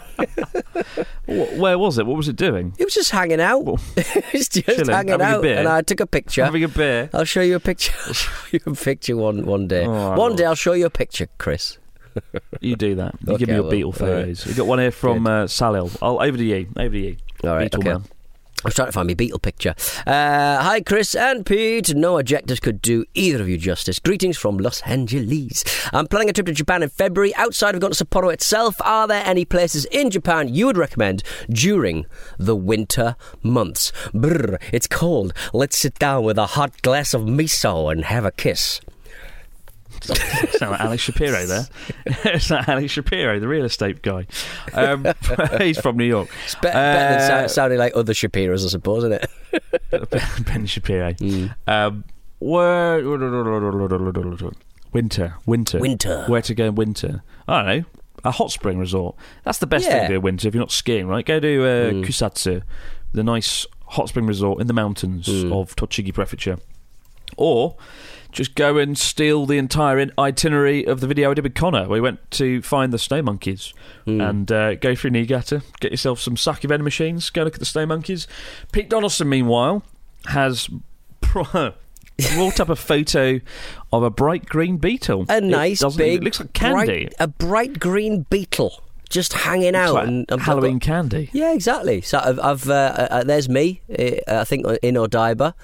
Where 1.56 1.78
was 1.78 1.98
it? 1.98 2.06
What 2.06 2.16
was 2.16 2.28
it 2.28 2.36
doing? 2.36 2.74
It 2.78 2.84
was 2.84 2.94
just 2.94 3.10
hanging 3.10 3.40
out. 3.40 3.62
it 3.96 4.32
was 4.32 4.48
just 4.48 4.66
Chilling, 4.66 4.88
hanging 4.88 5.20
out, 5.20 5.44
and 5.44 5.68
I 5.68 5.82
took 5.82 6.00
a 6.00 6.06
picture. 6.06 6.44
Having 6.44 6.64
a 6.64 6.68
beer. 6.68 7.10
I'll 7.12 7.24
show 7.24 7.40
you 7.42 7.56
a 7.56 7.60
picture. 7.60 7.92
I'll 8.06 8.12
show 8.12 8.32
you 8.52 8.60
a 8.66 8.74
picture 8.74 9.16
one 9.16 9.44
one 9.44 9.68
day. 9.68 9.84
Oh, 9.86 10.16
one 10.16 10.36
day 10.36 10.44
I'll 10.44 10.54
show 10.54 10.72
you 10.72 10.86
a 10.86 10.90
picture, 10.90 11.28
Chris. 11.38 11.78
You 12.60 12.76
do 12.76 12.94
that. 12.96 13.16
You 13.26 13.38
give 13.38 13.48
me 13.48 13.54
your 13.54 13.70
beetle 13.70 13.92
photos. 13.92 14.46
You 14.46 14.54
got 14.54 14.66
one 14.66 14.78
here 14.78 14.90
from 14.92 15.26
uh, 15.26 15.44
Salil. 15.44 15.96
I'll 16.00 16.22
over 16.22 16.36
to 16.36 16.44
you. 16.44 16.68
Over 16.76 16.90
to 16.90 16.98
you. 16.98 17.16
All 17.42 17.50
right, 17.56 17.64
Beetle 17.64 17.80
okay. 17.80 17.88
man. 17.90 18.04
I 18.64 18.68
was 18.68 18.74
trying 18.76 18.88
to 18.88 18.92
find 18.92 19.06
my 19.06 19.12
beetle 19.12 19.38
picture. 19.38 19.74
Uh, 20.06 20.62
hi, 20.62 20.80
Chris 20.80 21.14
and 21.14 21.44
Pete. 21.44 21.94
No 21.94 22.18
adjectives 22.18 22.60
could 22.60 22.80
do 22.80 23.04
either 23.12 23.42
of 23.42 23.48
you 23.48 23.58
justice. 23.58 23.98
Greetings 23.98 24.38
from 24.38 24.56
Los 24.56 24.80
Angeles. 24.82 25.64
I'm 25.92 26.06
planning 26.06 26.30
a 26.30 26.32
trip 26.32 26.46
to 26.46 26.52
Japan 26.52 26.82
in 26.82 26.88
February. 26.88 27.34
Outside 27.34 27.74
of 27.74 27.82
going 27.82 27.92
to 27.92 28.04
Sapporo 28.04 28.32
itself, 28.32 28.80
are 28.80 29.06
there 29.06 29.22
any 29.26 29.44
places 29.44 29.84
in 29.90 30.10
Japan 30.10 30.48
you 30.48 30.64
would 30.64 30.78
recommend 30.78 31.22
during 31.50 32.06
the 32.38 32.56
winter 32.56 33.16
months? 33.42 33.92
Brr, 34.14 34.58
it's 34.72 34.86
cold. 34.86 35.34
Let's 35.52 35.76
sit 35.76 35.98
down 35.98 36.24
with 36.24 36.38
a 36.38 36.46
hot 36.46 36.80
glass 36.80 37.12
of 37.12 37.22
miso 37.22 37.92
and 37.92 38.06
have 38.06 38.24
a 38.24 38.32
kiss. 38.32 38.80
Sound 40.02 40.72
like 40.72 40.80
Alex 40.80 41.02
Shapiro 41.02 41.46
there. 41.46 41.66
it's 42.06 42.50
like 42.50 42.68
Alex 42.68 42.92
Shapiro, 42.92 43.38
the 43.40 43.48
real 43.48 43.64
estate 43.64 44.02
guy. 44.02 44.26
Um, 44.72 45.06
he's 45.58 45.78
from 45.80 45.96
New 45.96 46.04
York. 46.04 46.28
It's 46.44 46.54
be- 46.56 46.60
better 46.62 47.18
than 47.18 47.30
Uh, 47.44 47.48
sou- 47.48 47.54
sounding 47.54 47.78
like 47.78 47.92
other 47.96 48.12
Shapiros, 48.12 48.64
I 48.64 48.68
suppose, 48.68 49.04
isn't 49.04 49.12
it? 49.92 50.44
Ben 50.46 50.66
Shapiro. 50.66 51.12
Mm. 51.14 51.54
Um, 51.66 52.04
where, 52.40 53.02
winter, 54.92 55.34
winter, 55.42 55.78
Winter. 55.80 56.24
Where 56.26 56.42
to 56.42 56.54
go 56.54 56.64
in 56.66 56.74
winter? 56.74 57.22
I 57.48 57.62
don't 57.62 57.66
know. 57.78 57.84
A 58.24 58.30
hot 58.30 58.50
spring 58.52 58.78
resort. 58.78 59.16
That's 59.44 59.58
the 59.58 59.66
best 59.66 59.86
thing 59.86 60.00
to 60.02 60.08
do 60.08 60.14
in 60.14 60.22
winter 60.22 60.48
if 60.48 60.54
you're 60.54 60.62
not 60.62 60.70
skiing, 60.72 61.06
right? 61.06 61.24
Go 61.26 61.40
to 61.40 61.62
uh, 61.64 61.90
Mm. 61.92 62.04
Kusatsu, 62.04 62.62
the 63.12 63.22
nice 63.22 63.66
hot 63.86 64.08
spring 64.08 64.26
resort 64.26 64.60
in 64.60 64.66
the 64.66 64.72
mountains 64.72 65.26
Mm. 65.28 65.52
of 65.52 65.76
Tochigi 65.76 66.12
Prefecture, 66.14 66.58
or 67.36 67.76
just 68.34 68.54
go 68.54 68.76
and 68.76 68.98
steal 68.98 69.46
the 69.46 69.56
entire 69.56 70.06
itinerary 70.18 70.84
of 70.84 71.00
the 71.00 71.06
video 71.06 71.30
I 71.30 71.34
did 71.34 71.44
with 71.44 71.54
Connor. 71.54 71.88
We 71.88 72.00
went 72.00 72.30
to 72.32 72.60
find 72.60 72.92
the 72.92 72.98
snow 72.98 73.22
monkeys 73.22 73.72
Mm. 74.06 74.28
and 74.28 74.52
uh, 74.52 74.74
go 74.74 74.94
through 74.94 75.10
Niigata, 75.12 75.62
get 75.80 75.90
yourself 75.90 76.20
some 76.20 76.36
sake 76.36 76.60
vending 76.62 76.84
machines, 76.84 77.30
go 77.30 77.42
look 77.44 77.54
at 77.54 77.60
the 77.60 77.64
snow 77.64 77.86
monkeys. 77.86 78.26
Pete 78.72 78.90
Donaldson, 78.90 79.28
meanwhile, 79.30 79.82
has 80.26 80.68
brought 81.20 82.60
up 82.60 82.68
a 82.68 82.76
photo 82.76 83.40
of 83.92 84.02
a 84.02 84.10
bright 84.10 84.46
green 84.46 84.76
beetle. 84.76 85.26
A 85.28 85.40
nice 85.40 85.82
big, 85.96 86.20
It 86.20 86.24
looks 86.24 86.40
like 86.40 86.52
candy. 86.52 87.04
bright, 87.06 87.14
a 87.18 87.28
bright 87.28 87.78
green 87.80 88.22
beetle 88.30 88.82
just 89.10 89.32
hanging 89.32 89.74
out 89.76 89.94
like 89.94 90.06
and 90.08 90.26
got- 90.26 90.40
Halloween 90.40 90.80
candy. 90.80 91.30
Yeah, 91.32 91.52
exactly. 91.52 92.00
So 92.00 92.18
I've, 92.18 92.40
I've 92.40 92.68
uh, 92.68 92.72
uh, 93.10 93.24
there's 93.24 93.48
me. 93.48 93.80
Uh, 93.88 94.16
I 94.40 94.44
think 94.44 94.66
in 94.82 94.94
Odaiba, 94.96 95.54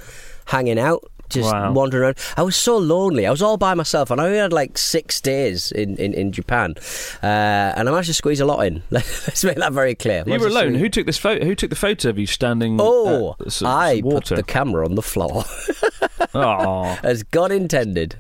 hanging 0.47 0.79
out. 0.79 1.10
Just 1.31 1.51
Wow. 1.53 1.73
wandering 1.73 2.05
around. 2.05 2.19
I 2.37 2.43
was 2.43 2.57
so 2.57 2.77
lonely. 2.77 3.27
I 3.27 3.31
was 3.31 3.41
all 3.43 3.57
by 3.57 3.75
myself, 3.75 4.11
and 4.11 4.21
I 4.21 4.27
only 4.27 4.39
had 4.39 4.53
like 4.53 4.77
six 4.77 5.21
days 5.21 5.73
in, 5.73 5.97
in, 5.97 6.13
in 6.13 6.33
Japan, 6.33 6.75
uh, 7.23 7.27
and 7.27 7.89
I 7.89 7.93
managed 7.93 8.09
to 8.09 8.15
squeeze 8.15 8.41
a 8.41 8.45
lot 8.45 8.67
in. 8.67 8.83
Let's 8.91 9.45
make 9.45 9.57
that 9.57 9.73
very 9.73 9.95
clear. 9.95 10.25
You 10.27 10.39
were 10.39 10.49
alone. 10.49 10.75
Who 10.75 10.89
took 10.89 11.07
this 11.07 11.19
photo? 11.19 11.45
Who 11.45 11.55
took 11.55 11.71
the 11.71 11.77
photo 11.77 12.09
of 12.11 12.19
you 12.19 12.27
standing? 12.27 12.79
Oh, 12.81 13.37
at 13.41 13.53
some, 13.53 13.69
I 13.69 14.01
some 14.01 14.11
put 14.11 14.25
the 14.27 14.43
camera 14.43 14.85
on 14.85 14.95
the 14.97 15.03
floor, 15.03 15.45
oh, 16.35 16.99
as 17.03 17.23
God 17.23 17.53
intended. 17.53 18.17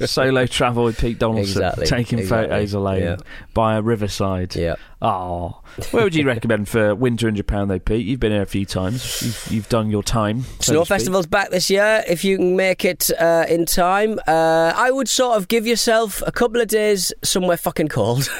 solo 0.00 0.46
travel 0.46 0.84
with 0.84 0.98
Pete 0.98 1.18
Donaldson, 1.18 1.62
Exactly, 1.62 1.86
taking 1.86 2.18
exactly, 2.18 2.48
photos 2.48 2.74
alone 2.74 3.00
yeah. 3.02 3.16
by 3.54 3.76
a 3.76 3.82
riverside. 3.82 4.54
Yeah. 4.56 4.76
Oh, 5.02 5.60
where 5.90 6.04
would 6.04 6.14
you 6.14 6.26
recommend 6.26 6.70
for 6.70 6.94
winter 6.94 7.28
in 7.28 7.36
Japan, 7.36 7.68
though, 7.68 7.78
Pete? 7.78 8.06
You've 8.06 8.18
been 8.20 8.32
here 8.32 8.40
a 8.40 8.46
few 8.46 8.64
times. 8.64 9.22
You've, 9.22 9.48
you've 9.50 9.68
done 9.68 9.90
your 9.90 10.02
time. 10.02 10.44
so 10.60 10.72
Snow. 10.72 10.84
Festival's 10.86 11.26
back 11.26 11.50
this 11.50 11.68
year. 11.68 12.02
If 12.08 12.24
you 12.24 12.38
can 12.38 12.56
make 12.56 12.82
it 12.82 13.10
uh, 13.20 13.44
in 13.46 13.66
time, 13.66 14.18
uh, 14.26 14.72
I 14.74 14.90
would 14.90 15.08
sort 15.08 15.36
of 15.36 15.48
give 15.48 15.66
yourself 15.66 16.22
a 16.26 16.32
couple 16.32 16.62
of 16.62 16.68
days 16.68 17.12
somewhere 17.22 17.58
fucking 17.58 17.88
cold. 17.88 18.30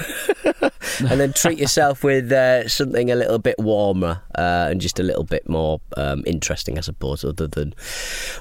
and 1.00 1.20
then 1.20 1.34
treat 1.34 1.58
yourself 1.58 2.02
with 2.02 2.32
uh, 2.32 2.66
something 2.68 3.10
a 3.10 3.16
little 3.16 3.38
bit 3.38 3.56
warmer 3.58 4.22
uh, 4.38 4.68
and 4.70 4.80
just 4.80 4.98
a 4.98 5.02
little 5.02 5.24
bit 5.24 5.46
more 5.48 5.80
um, 5.98 6.22
interesting, 6.26 6.78
I 6.78 6.80
suppose, 6.80 7.22
other 7.22 7.46
than 7.46 7.74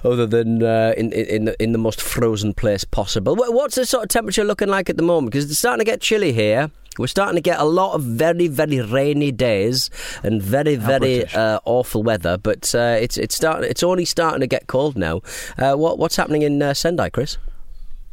other 0.05 0.25
than 0.25 0.63
uh, 0.63 0.93
in 0.95 1.11
in 1.11 1.45
the, 1.45 1.61
in 1.61 1.71
the 1.73 1.77
most 1.77 2.01
frozen 2.01 2.53
place 2.53 2.85
possible. 2.85 3.35
What's 3.35 3.75
the 3.75 3.85
sort 3.85 4.03
of 4.03 4.09
temperature 4.09 4.45
looking 4.45 4.69
like 4.69 4.89
at 4.89 4.95
the 4.95 5.03
moment? 5.03 5.33
Because 5.33 5.49
it's 5.49 5.59
starting 5.59 5.79
to 5.79 5.91
get 5.91 5.99
chilly 5.99 6.31
here. 6.31 6.71
We're 6.97 7.07
starting 7.07 7.35
to 7.35 7.41
get 7.41 7.59
a 7.59 7.63
lot 7.65 7.93
of 7.93 8.03
very, 8.03 8.47
very 8.47 8.79
rainy 8.81 9.31
days 9.31 9.89
and 10.23 10.41
very, 10.41 10.75
How 10.75 10.87
very 10.87 11.25
uh, 11.27 11.59
awful 11.65 12.03
weather. 12.03 12.37
But 12.37 12.73
uh, 12.75 12.97
it's 12.99 13.17
it's 13.17 13.35
starting. 13.35 13.69
It's 13.69 13.83
only 13.83 14.05
starting 14.05 14.41
to 14.41 14.47
get 14.47 14.67
cold 14.67 14.97
now. 14.97 15.21
Uh, 15.57 15.75
what 15.75 15.97
what's 15.99 16.15
happening 16.15 16.41
in 16.43 16.61
uh, 16.61 16.73
Sendai, 16.73 17.09
Chris? 17.09 17.37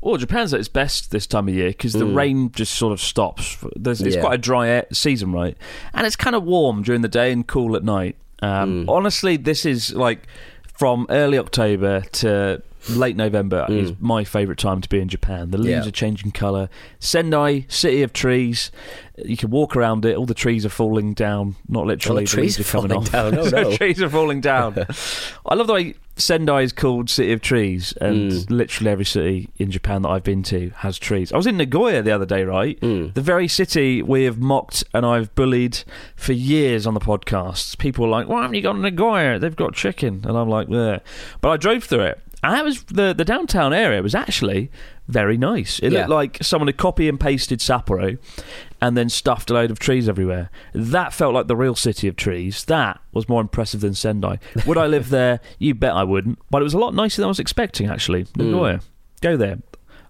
Well, 0.01 0.16
Japan's 0.16 0.53
at 0.53 0.59
its 0.59 0.68
best 0.68 1.12
this 1.12 1.29
time 1.29 1.47
of 1.47 1.55
year 1.55 1.68
because 1.68 1.92
the 1.92 2.05
rain 2.05 2.51
just 2.51 2.75
sort 2.75 2.92
of 2.92 3.01
stops. 3.01 3.57
There's, 3.77 4.01
it's 4.01 4.16
Mm. 4.16 4.18
Yeah. 4.18 4.21
quite 4.21 4.35
a 4.35 4.38
dry 4.38 4.68
air 4.68 4.87
season, 4.92 5.31
right? 5.33 5.57
And 5.95 6.05
it's 6.09 6.16
kind 6.16 6.35
of 6.35 6.42
warm 6.42 6.83
during 6.83 7.03
the 7.03 7.09
day 7.09 7.31
and 7.31 7.47
cool 7.47 7.77
at 7.77 7.85
night. 7.85 8.16
Um, 8.42 8.85
Mm. 8.85 8.88
Honestly, 8.90 9.37
this 9.37 9.64
is 9.64 9.95
like 9.95 10.27
from 10.77 11.07
early 11.09 11.38
October 11.38 12.01
to 12.01 12.61
late 12.90 13.16
November 13.16 13.66
is 13.68 13.92
my 14.01 14.25
favourite 14.25 14.59
time 14.59 14.81
to 14.81 14.88
be 14.88 14.99
in 15.01 15.09
Japan. 15.09 15.51
The 15.51 15.59
leaves 15.59 15.68
Mm. 15.81 15.83
Yeah. 15.85 15.88
are 15.88 15.92
changing 15.92 16.33
colour. 16.33 16.68
Sendai, 16.99 17.66
city 17.68 18.03
of 18.03 18.12
trees. 18.12 18.71
You 19.25 19.37
can 19.37 19.51
walk 19.51 19.77
around 19.77 20.05
it. 20.05 20.16
All 20.16 20.27
the 20.27 20.35
trees 20.35 20.64
are 20.66 20.71
falling 20.71 21.14
down. 21.14 21.57
Not 21.68 21.87
literally. 21.87 22.25
The 22.25 22.31
trees 22.31 22.59
leaves 22.59 22.68
are 22.68 22.73
coming 22.81 22.90
falling 22.90 23.07
off. 23.07 23.12
down. 23.12 23.38
Oh, 23.64 23.71
no. 23.71 23.77
trees 23.77 24.03
are 24.03 24.09
falling 24.09 24.40
down. 24.40 24.75
I 25.47 25.55
love 25.55 25.66
the 25.66 25.75
way 25.75 25.95
Sendai 26.16 26.62
is 26.62 26.73
called 26.73 27.09
City 27.09 27.33
of 27.33 27.40
Trees, 27.40 27.92
and 28.01 28.33
Mm. 28.33 28.51
literally 28.51 28.90
every 28.90 29.05
city 29.05 29.49
in 29.59 29.71
Japan 29.71 30.03
that 30.03 30.09
I've 30.11 30.25
been 30.25 30.42
to 30.45 30.71
has 30.79 30.99
trees. 30.99 31.33
I 31.33 31.37
was 31.37 31.47
in 31.47 31.57
Nagoya 31.57 32.03
the 32.03 32.11
other 32.12 32.27
day, 32.27 32.45
right? 32.45 32.79
Mm. 32.81 33.14
The 33.14 33.21
very 33.23 33.49
city 33.49 34.03
we 34.03 34.25
have 34.25 34.38
mocked 34.38 34.85
and 34.92 35.07
I've 35.07 35.35
bullied 35.35 35.83
for 36.16 36.33
years 36.33 36.87
on 36.87 36.95
the 36.95 37.01
podcasts. 37.01 37.77
People 37.79 38.05
are 38.05 38.09
like, 38.09 38.29
"Why 38.29 38.42
haven't 38.42 38.57
you 38.57 38.62
gone 38.62 38.77
to 38.77 38.83
Nagoya? 38.83 39.38
They've 39.38 39.57
got 39.57 39.75
chicken," 39.75 40.23
and 40.27 40.37
I'm 40.37 40.49
like, 40.49 40.68
"Yeah." 40.71 40.99
But 41.40 41.51
I 41.51 41.57
drove 41.57 41.85
through 41.85 42.01
it. 42.03 42.21
And 42.42 42.55
that 42.55 42.64
was 42.64 42.83
the 42.85 43.12
the 43.14 43.24
downtown 43.24 43.72
area 43.72 44.02
was 44.02 44.14
actually 44.14 44.70
very 45.09 45.37
nice. 45.37 45.78
It 45.78 45.92
Yeah. 45.92 46.00
looked 46.00 46.11
like 46.11 46.38
someone 46.42 46.68
had 46.68 46.76
copy 46.76 47.09
and 47.09 47.18
pasted 47.20 47.61
Sapporo 47.61 48.18
and 48.81 48.96
then 48.96 49.09
stuffed 49.09 49.50
a 49.50 49.55
load 49.55 49.70
of 49.70 49.78
trees 49.78 50.09
everywhere. 50.09 50.50
That 50.74 51.12
felt 51.12 51.35
like 51.35 51.46
the 51.46 51.57
real 51.57 51.74
city 51.76 52.09
of 52.09 52.16
trees. 52.16 52.64
That 52.64 53.00
was 53.12 53.28
more 53.28 53.40
impressive 53.40 53.81
than 53.81 53.94
Sendai. 53.94 54.38
Would 54.66 54.78
I 54.78 54.87
live 54.87 55.11
there? 55.11 55.40
You 55.59 55.74
bet 55.74 55.92
I 55.92 56.02
wouldn't. 56.05 56.38
But 56.50 56.62
it 56.62 56.64
was 56.64 56.74
a 56.74 56.78
lot 56.78 56.94
nicer 56.94 57.22
than 57.22 57.26
I 57.26 57.28
was 57.28 57.38
expecting, 57.40 57.88
actually. 57.88 58.22
Hmm. 58.35 58.42
Nagoya. 58.50 58.81
Go 59.20 59.37
there. 59.37 59.59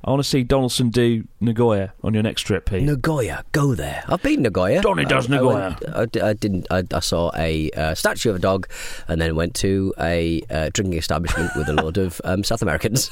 I 0.04 0.10
want 0.10 0.20
to 0.22 0.28
see 0.28 0.42
Donaldson 0.42 0.90
do 0.90 1.24
Nagoya 1.40 1.92
on 2.02 2.12
your 2.12 2.24
next 2.24 2.42
trip, 2.42 2.66
Pete. 2.66 2.82
Nagoya, 2.82 3.44
go 3.52 3.74
there. 3.76 4.02
I've 4.08 4.22
been 4.22 4.42
Nagoya. 4.42 4.82
Donny 4.82 5.04
does 5.04 5.30
I- 5.30 5.34
I 5.34 5.36
Nagoya. 5.36 5.76
went- 5.80 6.16
I, 6.16 6.28
I 6.30 6.32
didn't. 6.32 6.66
I, 6.70 6.82
I 6.92 6.98
saw 7.00 7.30
a 7.36 7.70
uh, 7.70 7.94
statue 7.94 8.30
of 8.30 8.36
a 8.36 8.38
dog, 8.40 8.68
and 9.06 9.20
then 9.20 9.36
went 9.36 9.54
to 9.56 9.94
a 10.00 10.42
uh, 10.50 10.70
drinking 10.72 10.98
establishment 10.98 11.52
with 11.56 11.68
a 11.68 11.72
load 11.74 11.98
of 11.98 12.20
um, 12.24 12.42
South 12.42 12.62
Americans. 12.62 13.10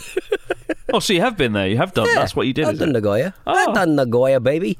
oh, 0.93 0.99
so 0.99 1.13
you 1.13 1.21
have 1.21 1.37
been 1.37 1.53
there. 1.53 1.69
You 1.69 1.77
have 1.77 1.95
done. 1.95 2.09
That's 2.13 2.35
what 2.35 2.49
you 2.49 2.53
did, 2.53 2.65
I've 2.67 2.79
done 2.79 2.89
it? 2.91 2.93
Nagoya. 2.93 3.35
Oh. 3.47 3.53
I've 3.55 3.75
done 3.75 3.95
Nagoya, 3.95 4.41
baby. 4.41 4.77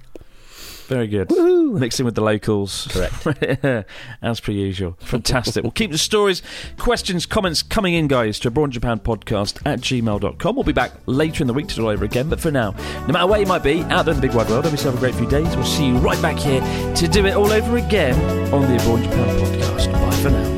Very 0.91 1.07
good. 1.07 1.31
Mixing 1.31 2.05
with 2.05 2.17
the 2.17 2.21
locals. 2.21 2.89
Correct. 2.91 3.87
As 4.23 4.41
per 4.41 4.51
usual. 4.51 4.97
Fantastic. 4.99 5.63
we'll 5.63 5.71
keep 5.71 5.93
the 5.93 5.99
stories, 5.99 6.43
questions, 6.79 7.27
comments 7.27 7.63
coming 7.63 7.95
in, 7.95 8.09
guys, 8.09 8.41
to 8.41 8.49
Abroad 8.49 8.73
Japan 8.73 8.99
podcast 8.99 9.63
at 9.65 9.79
gmail.com. 9.83 10.57
We'll 10.57 10.65
be 10.65 10.73
back 10.73 10.91
later 11.07 11.45
in 11.45 11.47
the 11.47 11.55
week 11.55 11.69
to 11.69 11.77
do 11.77 11.83
it 11.83 11.85
all 11.85 11.91
over 11.91 12.05
again. 12.05 12.29
But 12.29 12.41
for 12.41 12.51
now, 12.51 12.73
no 13.07 13.13
matter 13.13 13.29
where 13.29 13.39
you 13.39 13.47
might 13.47 13.63
be, 13.63 13.83
out 13.85 14.05
there 14.05 14.15
in 14.15 14.21
the 14.21 14.27
big 14.27 14.35
wide 14.35 14.51
world, 14.51 14.65
have 14.65 14.73
yourself 14.73 14.97
a 14.97 14.99
great 14.99 15.15
few 15.15 15.29
days. 15.29 15.47
We'll 15.55 15.65
see 15.65 15.87
you 15.87 15.97
right 15.99 16.21
back 16.21 16.39
here 16.39 16.61
to 16.97 17.07
do 17.07 17.25
it 17.25 17.35
all 17.37 17.53
over 17.53 17.77
again 17.77 18.17
on 18.53 18.63
the 18.63 18.75
Abroad 18.83 19.05
Japan 19.05 19.29
podcast. 19.39 19.93
Bye 19.93 20.17
for 20.17 20.31
now. 20.31 20.50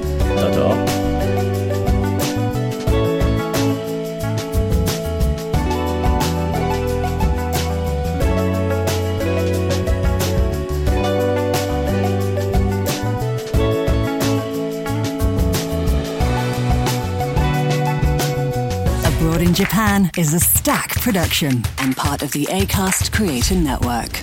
Is 20.23 20.35
a 20.35 20.39
stack 20.39 20.91
production 21.01 21.65
and 21.79 21.97
part 21.97 22.23
of 22.23 22.31
the 22.31 22.45
ACAST 22.45 23.11
Creator 23.11 23.57
Network. 23.57 24.21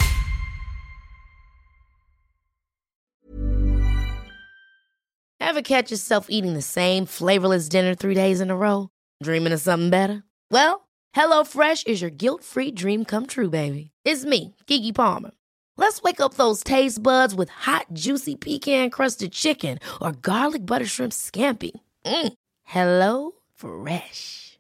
Ever 5.41 5.61
catch 5.61 5.91
yourself 5.91 6.27
eating 6.29 6.53
the 6.53 6.61
same 6.61 7.05
flavorless 7.05 7.67
dinner 7.67 7.95
three 7.95 8.13
days 8.13 8.39
in 8.39 8.49
a 8.49 8.55
row? 8.55 8.87
Dreaming 9.21 9.51
of 9.51 9.59
something 9.59 9.89
better? 9.89 10.23
Well, 10.49 10.87
HelloFresh 11.13 11.85
is 11.85 11.99
your 11.99 12.11
guilt 12.11 12.45
free 12.45 12.71
dream 12.71 13.03
come 13.03 13.25
true, 13.25 13.49
baby. 13.49 13.91
It's 14.05 14.23
me, 14.23 14.55
Keke 14.67 14.95
Palmer. 14.95 15.31
Let's 15.75 16.01
wake 16.01 16.21
up 16.21 16.35
those 16.35 16.63
taste 16.63 17.03
buds 17.03 17.35
with 17.35 17.49
hot, 17.49 17.87
juicy 17.91 18.37
pecan 18.37 18.89
crusted 18.89 19.33
chicken 19.33 19.79
or 20.01 20.13
garlic 20.13 20.65
butter 20.65 20.85
shrimp 20.85 21.11
scampi. 21.11 21.71
Mm. 22.05 22.31
Hello 22.63 23.31
Fresh. 23.53 24.48